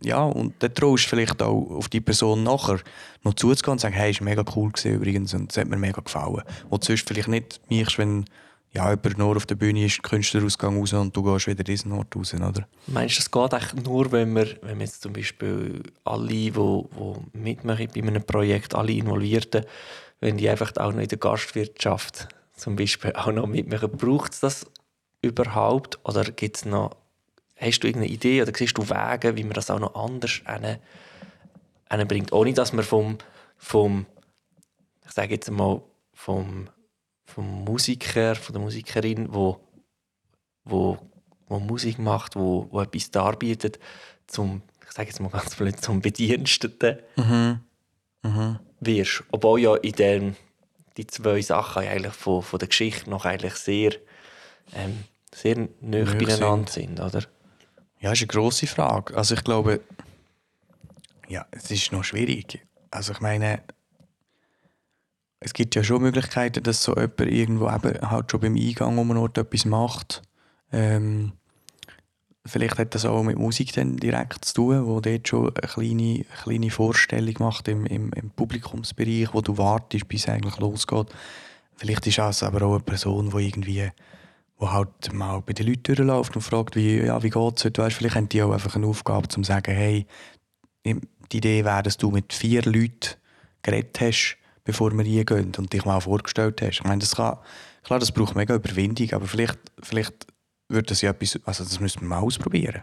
ja, 0.02 0.24
und 0.24 0.54
dann 0.60 0.74
traust 0.74 1.04
du 1.04 1.10
vielleicht 1.10 1.42
auch 1.42 1.70
auf 1.70 1.90
die 1.90 2.00
Person 2.00 2.42
nachher 2.42 2.80
noch 3.24 3.34
zuzugehen 3.34 3.72
und 3.72 3.78
sagen, 3.78 3.94
hey, 3.94 4.10
ist 4.10 4.22
mega 4.22 4.42
cool 4.56 4.72
gewesen 4.72 4.94
übrigens 4.94 5.34
und 5.34 5.52
es 5.52 5.58
hat 5.58 5.68
mir 5.68 5.76
mega 5.76 6.00
gefallen. 6.00 6.42
Du 6.70 6.78
sonst 6.80 7.06
vielleicht 7.06 7.28
nicht 7.28 7.60
mischst, 7.68 7.98
wenn 7.98 8.24
ja, 8.72 8.88
jemand 8.88 9.18
nur 9.18 9.36
auf 9.36 9.44
der 9.44 9.54
Bühne 9.54 9.84
ist, 9.84 10.02
Künstlerausgang 10.02 10.78
raus 10.78 10.94
und 10.94 11.14
du 11.14 11.22
gehst 11.22 11.46
wieder 11.46 11.62
diesen 11.62 11.92
Ort 11.92 12.16
raus, 12.16 12.32
oder? 12.32 12.66
Meinst 12.86 13.16
du, 13.16 13.20
es 13.20 13.30
geht 13.30 13.54
eigentlich 13.54 13.84
nur, 13.84 14.10
wenn 14.12 14.34
wir, 14.34 14.56
wenn 14.62 14.78
wir 14.78 14.86
jetzt 14.86 15.02
zum 15.02 15.12
Beispiel 15.12 15.82
alle, 16.04 16.28
die, 16.28 16.50
die 16.50 17.38
mitmachen 17.38 17.88
bei 17.94 18.02
einem 18.02 18.24
Projekt, 18.24 18.74
alle 18.74 18.92
Involvierten, 18.92 19.66
wenn 20.20 20.38
die 20.38 20.48
einfach 20.48 20.72
auch 20.78 20.92
noch 20.92 21.00
in 21.00 21.08
der 21.08 21.18
Gastwirtschaft 21.18 22.28
zum 22.54 22.76
Beispiel 22.76 23.12
auch 23.12 23.30
noch 23.30 23.46
mitmachen, 23.46 23.90
braucht 23.90 24.32
es 24.32 24.40
das 24.40 24.66
überhaupt 25.20 25.98
oder 26.04 26.24
gibt 26.24 26.56
es 26.56 26.64
noch 26.64 26.96
Hast 27.56 27.80
du 27.80 27.86
irgendeine 27.86 28.12
Idee 28.12 28.42
oder 28.42 28.52
siehst 28.54 28.76
du 28.76 28.88
Wege, 28.88 29.36
wie 29.36 29.44
man 29.44 29.54
das 29.54 29.70
auch 29.70 29.80
noch 29.80 29.94
anders 29.94 30.40
bringt, 32.06 32.32
ohne 32.32 32.52
dass 32.52 32.72
man 32.72 32.84
vom, 32.84 33.18
vom 33.56 34.06
ich 35.04 35.12
sage 35.12 35.34
jetzt 35.34 35.50
mal, 35.50 35.80
vom, 36.12 36.68
vom 37.24 37.64
Musiker, 37.64 38.34
von 38.34 38.52
der 38.52 38.62
Musikerin, 38.62 39.32
wo, 39.32 39.60
wo, 40.64 40.98
wo 41.48 41.58
Musik 41.58 41.98
macht, 41.98 42.36
wo, 42.36 42.68
wo 42.70 42.80
etwas 42.80 43.10
darbietet, 43.10 43.78
zum, 44.26 44.62
ich 44.84 44.92
sage 44.92 45.08
jetzt 45.08 45.20
mal 45.20 45.30
ganz 45.30 45.54
blöd, 45.54 45.80
zum 45.80 46.00
Bediensteten 46.00 46.98
mhm. 47.16 47.60
Mhm. 48.22 48.58
wirst. 48.80 49.24
Obwohl 49.30 49.60
ja 49.60 49.76
in 49.76 49.92
den, 49.92 50.36
die 50.96 51.06
zwei 51.06 51.40
Sachen 51.40 51.82
eigentlich 51.82 52.14
von, 52.14 52.42
von 52.42 52.58
der 52.58 52.68
Geschichte 52.68 53.08
noch 53.08 53.24
eigentlich 53.24 53.54
sehr, 53.54 53.92
ähm, 54.74 55.04
sehr 55.32 55.68
nah 55.80 56.04
beieinander 56.04 56.70
sind, 56.70 57.00
oder? 57.00 57.22
Ja, 58.06 58.12
das 58.12 58.20
ist 58.20 58.30
eine 58.30 58.40
grosse 58.40 58.68
Frage. 58.68 59.16
Also 59.16 59.34
ich 59.34 59.42
glaube, 59.42 59.80
ja, 61.26 61.44
es 61.50 61.72
ist 61.72 61.90
noch 61.90 62.04
schwierig. 62.04 62.64
Also 62.88 63.10
ich 63.10 63.20
meine, 63.20 63.62
es 65.40 65.52
gibt 65.52 65.74
ja 65.74 65.82
schon 65.82 66.02
Möglichkeiten, 66.02 66.62
dass 66.62 66.84
so 66.84 66.94
jemand 66.94 67.20
irgendwo 67.22 67.68
eben 67.68 68.08
halt 68.08 68.30
schon 68.30 68.38
beim 68.38 68.54
Eingang 68.54 68.96
um 68.98 69.10
einen 69.10 69.18
Ort 69.18 69.38
etwas 69.38 69.64
macht. 69.64 70.22
Ähm, 70.70 71.32
vielleicht 72.44 72.78
hat 72.78 72.94
das 72.94 73.04
auch 73.06 73.24
mit 73.24 73.38
Musik 73.38 73.72
dann 73.72 73.96
direkt 73.96 74.44
zu 74.44 74.54
tun, 74.54 74.86
wo 74.86 75.00
dort 75.00 75.26
schon 75.26 75.48
eine 75.48 75.66
kleine, 75.66 76.24
eine 76.28 76.42
kleine 76.44 76.70
Vorstellung 76.70 77.34
macht 77.40 77.66
im, 77.66 77.86
im, 77.86 78.12
im 78.12 78.30
Publikumsbereich, 78.30 79.34
wo 79.34 79.40
du 79.40 79.58
wartest, 79.58 80.06
bis 80.06 80.22
es 80.22 80.28
eigentlich 80.28 80.58
losgeht. 80.58 81.08
Vielleicht 81.74 82.06
ist 82.06 82.20
es 82.20 82.44
aber 82.44 82.64
auch 82.66 82.74
eine 82.74 82.84
Person, 82.84 83.30
die 83.30 83.48
irgendwie 83.48 83.90
wo 84.58 84.72
halt 84.72 85.12
mal 85.12 85.42
bei 85.42 85.52
den 85.52 85.66
Leuten 85.66 85.82
durchläuft 85.82 86.34
und 86.36 86.42
fragt, 86.42 86.76
wie, 86.76 86.98
ja, 86.98 87.22
wie 87.22 87.30
geht 87.30 87.58
es 87.58 87.64
heute? 87.64 87.82
Weißt, 87.82 87.96
vielleicht 87.96 88.16
haben 88.16 88.28
die 88.28 88.42
auch 88.42 88.52
einfach 88.52 88.74
eine 88.76 88.86
Aufgabe, 88.86 89.26
um 89.26 89.30
zu 89.30 89.42
sagen, 89.42 89.74
hey, 89.74 90.06
die 90.84 91.36
Idee 91.36 91.64
wäre, 91.64 91.82
dass 91.82 91.96
du 91.96 92.10
mit 92.10 92.32
vier 92.32 92.62
Leuten 92.62 93.16
geredet 93.62 94.00
hast, 94.00 94.36
bevor 94.64 94.92
wir 94.92 95.04
reingehen 95.04 95.52
und 95.56 95.72
dich 95.72 95.84
mal 95.84 96.00
vorgestellt 96.00 96.62
hast. 96.62 96.78
Ich 96.78 96.84
meine, 96.84 97.00
das 97.00 97.16
kann, 97.16 97.36
klar, 97.82 97.98
das 97.98 98.12
braucht 98.12 98.34
mega 98.34 98.54
Überwindung, 98.54 99.12
aber 99.12 99.26
vielleicht, 99.26 99.58
vielleicht 99.82 100.26
wird 100.68 100.90
das 100.90 101.02
ja 101.02 101.10
etwas, 101.10 101.38
also 101.44 101.64
das 101.64 101.80
müssen 101.80 102.00
wir 102.00 102.08
mal 102.08 102.20
ausprobieren. 102.20 102.82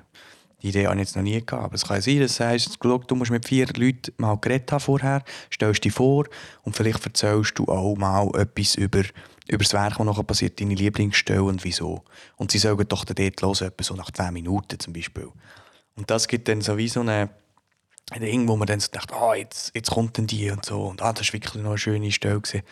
Die 0.61 0.69
Idee 0.69 0.87
habe 0.87 0.95
ich 0.95 1.01
jetzt 1.01 1.15
noch 1.17 1.23
nie 1.23 1.45
gehabt. 1.45 1.63
Aber 1.63 1.75
es 1.75 1.85
kann 1.85 2.01
sein, 2.01 2.19
dass 2.21 2.37
du 2.37 2.43
sagst, 2.43 2.77
du 2.81 3.15
musst 3.15 3.31
mit 3.31 3.45
vier 3.45 3.67
Leuten 3.75 4.13
mal 4.17 4.35
geredet 4.37 4.71
haben 4.71 4.79
vorher, 4.79 5.23
stellst 5.51 5.83
dich 5.83 5.91
vor 5.91 6.25
und 6.63 6.75
vielleicht 6.75 7.05
erzählst 7.05 7.59
du 7.59 7.65
auch 7.65 7.95
mal 7.97 8.29
etwas 8.39 8.75
über 8.75 9.03
über 9.47 9.63
das 9.63 9.73
Werk, 9.73 9.97
das 9.97 10.05
nachher 10.05 10.23
passiert, 10.23 10.59
deine 10.59 10.75
Lieblingsstelle 10.75 11.43
und 11.43 11.63
wieso. 11.63 12.03
Und 12.37 12.51
sie 12.51 12.59
sagen 12.59 12.85
doch 12.87 13.05
dort 13.05 13.19
hören, 13.19 13.67
etwa 13.67 13.83
so 13.83 13.95
nach 13.95 14.11
10 14.11 14.33
Minuten 14.33 14.79
zum 14.79 14.93
Beispiel. 14.93 15.29
Und 15.95 16.09
das 16.09 16.27
gibt 16.27 16.47
dann 16.47 16.61
so 16.61 16.77
wie 16.77 16.87
so 16.87 17.01
eine, 17.01 17.29
ein 18.11 18.21
Ding, 18.21 18.47
wo 18.47 18.55
man 18.55 18.67
dann 18.67 18.79
so 18.79 18.89
denkt, 18.91 19.13
ah, 19.13 19.35
jetzt, 19.35 19.71
jetzt 19.75 19.91
kommt 19.91 20.17
denn 20.17 20.27
die 20.27 20.49
und 20.49 20.65
so. 20.65 20.85
Und 20.85 21.01
ah, 21.01 21.13
das 21.13 21.27
war 21.27 21.33
wirklich 21.33 21.55
noch 21.55 21.71
eine 21.71 21.77
schöne 21.77 22.11
Stelle. 22.11 22.39
Gewesen. 22.39 22.63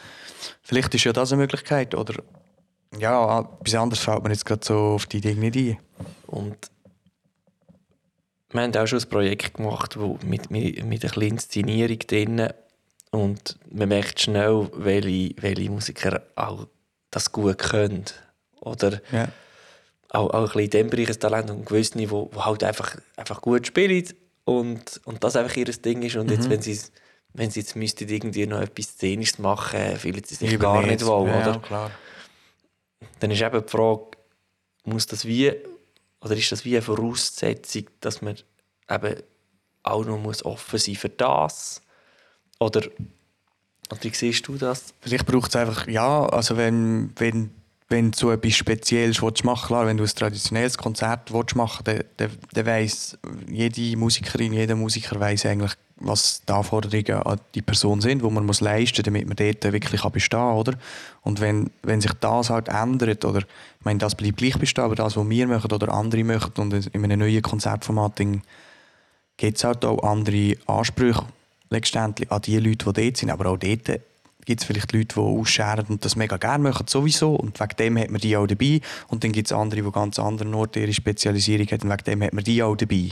Vielleicht 0.61 0.93
ist 0.95 1.03
ja 1.03 1.13
das 1.13 1.31
eine 1.31 1.41
Möglichkeit. 1.41 1.93
Oder 1.95 2.23
ja, 2.97 3.41
etwas 3.59 3.75
anderes 3.75 4.03
fällt 4.03 4.23
mir 4.23 4.29
jetzt 4.29 4.45
gerade 4.45 4.65
so 4.65 4.77
auf 4.77 5.05
die 5.05 5.21
Dinge 5.21 5.49
nicht 5.49 5.55
ein. 5.55 5.77
Und 6.27 6.57
wir 8.51 8.61
haben 8.61 8.75
auch 8.75 8.87
schon 8.87 8.99
ein 8.99 9.09
Projekt 9.09 9.55
gemacht, 9.55 9.97
wo 9.97 10.19
mit, 10.25 10.51
mit, 10.51 10.83
mit 10.83 11.03
einer 11.03 11.13
kleinen 11.13 11.31
Inszenierung 11.31 11.99
drin 11.99 12.49
und 13.11 13.59
man 13.69 13.89
merkt 13.89 14.19
schnell, 14.19 14.69
welche, 14.73 15.35
welche 15.41 15.69
Musiker 15.69 16.23
auch 16.35 16.67
das 17.11 17.31
gut 17.31 17.57
können. 17.57 18.05
Oder 18.61 19.01
ja. 19.11 19.27
auch, 20.09 20.29
auch 20.29 20.33
ein 20.33 20.43
bisschen 20.43 20.61
in 20.61 20.69
diesem 20.69 20.89
Bereich 20.89 21.09
ein 21.09 21.19
Talent 21.19 21.49
und 21.49 21.65
gewisse, 21.65 21.97
die, 21.97 22.07
die 22.07 22.39
halt 22.39 22.63
einfach, 22.63 22.97
einfach 23.17 23.41
gut 23.41 23.67
spielen 23.67 24.05
und, 24.45 25.01
und 25.05 25.23
das 25.23 25.35
einfach 25.35 25.55
ihr 25.55 25.65
Ding 25.65 26.01
ist. 26.03 26.15
Und 26.15 26.27
mhm. 26.27 26.33
jetzt, 26.33 26.49
wenn 26.49 26.61
sie 26.61 26.79
wenn 27.33 27.49
sie 27.49 27.61
jetzt 27.61 27.75
müssten 27.75 28.09
irgendwie 28.09 28.45
noch 28.45 28.61
etwas 28.61 28.87
Szenisches 28.87 29.39
machen, 29.39 29.95
fühlen 29.97 30.23
sie 30.23 30.35
sich 30.35 30.59
gar 30.59 30.85
nicht 30.85 31.05
wohl, 31.05 31.29
ja, 31.29 31.41
oder? 31.41 31.59
Klar. 31.59 31.91
Dann 33.19 33.31
ist 33.31 33.41
eben 33.41 33.61
die 33.65 33.71
Frage, 33.71 34.07
muss 34.83 35.05
das 35.05 35.25
wie, 35.25 35.53
oder 36.21 36.35
ist 36.35 36.51
das 36.51 36.65
wie 36.65 36.75
eine 36.75 36.81
Voraussetzung, 36.81 37.85
dass 37.99 38.21
man 38.21 38.35
eben 38.89 39.15
auch 39.83 40.05
noch 40.05 40.17
muss 40.17 40.43
offen 40.43 40.77
sein 40.77 40.95
für 40.95 41.09
das 41.09 41.81
oder, 42.61 42.81
oder 43.91 44.03
wie 44.03 44.09
siehst 44.09 44.47
du 44.47 44.55
das? 44.55 44.93
Vielleicht 45.01 45.25
braucht 45.25 45.49
es 45.49 45.55
einfach, 45.55 45.87
ja, 45.87 46.25
also 46.27 46.55
wenn, 46.57 47.11
wenn, 47.17 47.49
wenn 47.89 48.11
du 48.11 48.29
etwas 48.29 48.53
Spezielles 48.53 49.21
willst 49.21 49.43
machen 49.43 49.67
klar, 49.67 49.87
wenn 49.87 49.97
du 49.97 50.03
ein 50.03 50.09
traditionelles 50.09 50.77
Konzert 50.77 51.33
willst 51.33 51.55
machen 51.55 51.83
dann, 51.85 52.03
dann, 52.17 52.29
dann 52.53 52.65
weiss 52.65 53.17
jede 53.49 53.97
Musikerin, 53.97 54.53
jeder 54.53 54.75
Musiker 54.75 55.19
weiß 55.19 55.47
eigentlich, 55.47 55.73
was 55.95 56.43
die 56.47 56.53
Anforderungen 56.53 57.23
an 57.23 57.39
die 57.55 57.63
Person 57.63 57.99
sind, 57.99 58.23
die 58.23 58.29
man 58.29 58.45
muss 58.45 58.61
leisten 58.61 58.97
muss, 58.97 59.05
damit 59.05 59.27
man 59.27 59.35
dort 59.35 59.73
wirklich 59.73 60.01
bestehen 60.01 60.39
kann. 60.39 60.57
Oder? 60.57 60.73
Und 61.21 61.41
wenn, 61.41 61.71
wenn 61.83 62.01
sich 62.01 62.13
das 62.13 62.49
halt 62.51 62.69
ändert, 62.69 63.25
oder 63.25 63.39
ich 63.39 63.85
meine, 63.85 63.99
das 63.99 64.15
bleibt 64.15 64.37
gleich 64.37 64.57
bestehen, 64.57 64.83
aber 64.83 64.95
das, 64.95 65.17
was 65.17 65.29
wir 65.29 65.47
machen 65.47 65.71
oder 65.71 65.91
andere 65.91 66.23
machen 66.23 66.53
und 66.57 66.73
in 66.73 67.03
einem 67.03 67.19
neuen 67.19 67.41
Konzertformat 67.41 68.21
gibt 69.37 69.57
es 69.57 69.63
halt 69.63 69.83
auch 69.83 70.03
andere 70.03 70.55
Ansprüche 70.67 71.25
letztendlich 71.71 72.31
an 72.31 72.41
die 72.41 72.57
Leute, 72.59 72.91
die 72.91 73.01
dort 73.01 73.17
sind. 73.17 73.31
Aber 73.31 73.47
auch 73.47 73.57
dort 73.57 73.85
gibt 74.45 74.61
es 74.61 74.65
vielleicht 74.65 74.91
Leute, 74.91 75.15
die 75.15 75.19
ausscheren 75.19 75.85
und 75.87 76.05
das 76.05 76.15
mega 76.15 76.37
gerne 76.37 76.63
machen, 76.63 76.87
sowieso. 76.87 77.35
Und 77.35 77.59
wegen 77.59 77.75
dem 77.77 77.97
hat 77.97 78.11
man 78.11 78.21
die 78.21 78.37
auch 78.37 78.47
dabei. 78.47 78.81
Und 79.07 79.23
dann 79.23 79.31
gibt 79.31 79.47
es 79.47 79.53
andere, 79.53 79.81
die 79.81 79.91
ganz 79.91 80.19
anderen 80.19 80.53
Orten 80.53 80.81
ihre 80.81 80.93
Spezialisierung 80.93 81.67
haben 81.67 81.81
und 81.83 81.89
wegen 81.89 82.03
dem 82.03 82.23
hat 82.23 82.33
man 82.33 82.43
die 82.43 82.61
auch 82.61 82.75
dabei. 82.75 83.11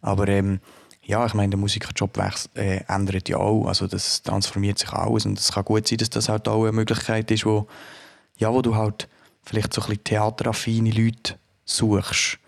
Aber 0.00 0.28
ähm, 0.28 0.60
ja, 1.04 1.24
ich 1.26 1.34
meine, 1.34 1.50
der 1.50 1.58
Musikerjob 1.58 2.18
äh, 2.54 2.80
ändert 2.88 3.28
ja 3.28 3.38
auch. 3.38 3.66
Also 3.66 3.86
das 3.86 4.22
transformiert 4.22 4.78
sich 4.78 4.92
alles 4.92 5.26
und 5.26 5.38
es 5.38 5.52
kann 5.52 5.64
gut 5.64 5.88
sein, 5.88 5.98
dass 5.98 6.10
das 6.10 6.28
halt 6.28 6.48
auch 6.48 6.62
eine 6.62 6.72
Möglichkeit 6.72 7.30
ist, 7.30 7.44
wo, 7.44 7.66
ja, 8.36 8.52
wo 8.52 8.62
du 8.62 8.76
halt 8.76 9.08
vielleicht 9.44 9.72
so 9.72 9.82
ein 9.82 9.88
bisschen 9.88 10.04
theateraffine 10.04 10.90
Leute 10.90 11.36
suchst. 11.64 12.38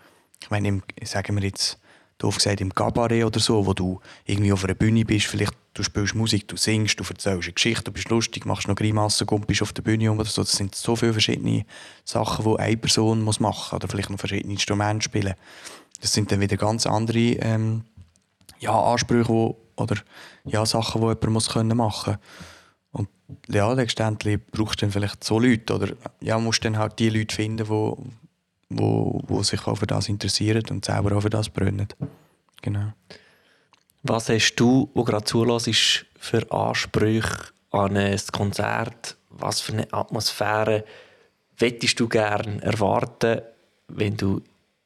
Ich 0.41 0.49
meine, 0.49 0.81
sagen 1.03 1.35
wir 1.35 1.43
jetzt, 1.43 1.79
doof 2.17 2.37
gesagt, 2.37 2.61
im 2.61 2.73
Cabaret 2.73 3.25
oder 3.25 3.39
so, 3.39 3.65
wo 3.65 3.73
du 3.73 3.99
irgendwie 4.25 4.53
auf 4.53 4.63
einer 4.63 4.73
Bühne 4.73 5.03
bist, 5.05 5.25
vielleicht 5.25 5.53
du 5.75 5.83
spielst 5.83 6.15
Musik, 6.15 6.47
du 6.47 6.57
singst, 6.57 6.99
du 6.99 7.03
erzählst 7.03 7.27
eine 7.27 7.53
Geschichte, 7.53 7.83
du 7.83 7.91
bist 7.91 8.09
lustig, 8.09 8.45
machst 8.45 8.67
noch 8.67 8.75
Grimassen, 8.75 9.27
bist 9.45 9.61
auf 9.61 9.73
der 9.73 9.83
Bühne 9.83 10.11
oder 10.11 10.25
so. 10.25 10.41
Das 10.41 10.53
sind 10.53 10.73
so 10.73 10.95
viele 10.95 11.13
verschiedene 11.13 11.65
Sachen, 12.03 12.45
die 12.45 12.59
eine 12.59 12.77
Person 12.77 13.21
muss 13.21 13.39
machen 13.39 13.67
muss. 13.71 13.73
Oder 13.73 13.87
vielleicht 13.87 14.09
noch 14.09 14.19
verschiedene 14.19 14.53
Instrumente 14.53 15.03
spielen. 15.03 15.35
Das 16.01 16.13
sind 16.13 16.31
dann 16.31 16.39
wieder 16.39 16.57
ganz 16.57 16.87
andere 16.87 17.19
ähm, 17.19 17.83
ja, 18.59 18.71
Ansprüche 18.71 19.29
wo, 19.29 19.57
oder 19.75 19.97
ja, 20.45 20.65
Sachen, 20.65 21.01
die 21.01 21.07
jemand 21.07 21.29
muss 21.29 21.49
können 21.49 21.77
machen 21.77 22.17
Und 22.91 23.09
ja, 23.49 23.71
letztendlich 23.73 24.39
brauchst 24.51 24.81
du 24.81 24.85
dann 24.85 24.91
vielleicht 24.91 25.23
so 25.23 25.39
Leute. 25.39 25.75
Oder 25.75 25.93
ja, 26.21 26.39
musst 26.39 26.63
dann 26.63 26.77
halt 26.77 26.97
die 26.99 27.09
Leute 27.09 27.35
finden, 27.35 27.65
die 27.65 28.24
wo, 28.69 29.21
wo, 29.27 29.43
sich 29.43 29.65
auch 29.67 29.77
für 29.77 29.87
das 29.87 30.09
interessieren 30.09 30.63
und 30.69 30.85
selber 30.85 31.15
auch 31.15 31.21
für 31.21 31.29
das 31.29 31.49
brennen. 31.49 31.87
Genau. 32.61 32.93
Was 34.03 34.29
hast 34.29 34.55
du, 34.55 34.89
wo 34.93 35.03
gerade 35.03 35.25
zulässt, 35.25 36.05
für 36.19 36.51
Ansprüche 36.51 37.51
an 37.71 37.97
ein 37.97 38.19
Konzert? 38.31 39.17
Was 39.29 39.61
für 39.61 39.73
eine 39.73 39.91
Atmosphäre 39.93 40.85
wettest 41.57 41.99
du 41.99 42.07
gerne 42.07 42.61
erwarten, 42.61 43.41
wenn 43.87 44.17
du 44.17 44.41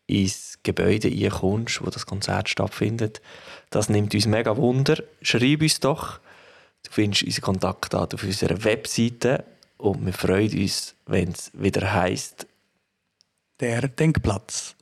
ins 0.07 0.59
Gebäude 0.63 1.29
kommst, 1.29 1.85
wo 1.85 1.89
das 1.89 2.05
Konzert 2.05 2.49
stattfindet? 2.49 3.21
Das 3.69 3.89
nimmt 3.89 4.13
uns 4.13 4.25
mega 4.25 4.57
Wunder. 4.57 4.97
Schreib 5.21 5.61
uns 5.61 5.79
doch. 5.79 6.19
Du 6.83 6.91
findest 6.91 7.23
unsere 7.23 7.41
Kontaktdaten 7.41 8.17
auf 8.17 8.23
unserer 8.23 8.63
Webseite 8.63 9.43
und 9.77 10.05
wir 10.05 10.13
freuen 10.13 10.57
uns, 10.59 10.95
wenn 11.05 11.29
es 11.29 11.51
wieder 11.53 11.93
heisst 11.93 12.47
der 13.59 13.87
Denkplatz. 13.87 14.75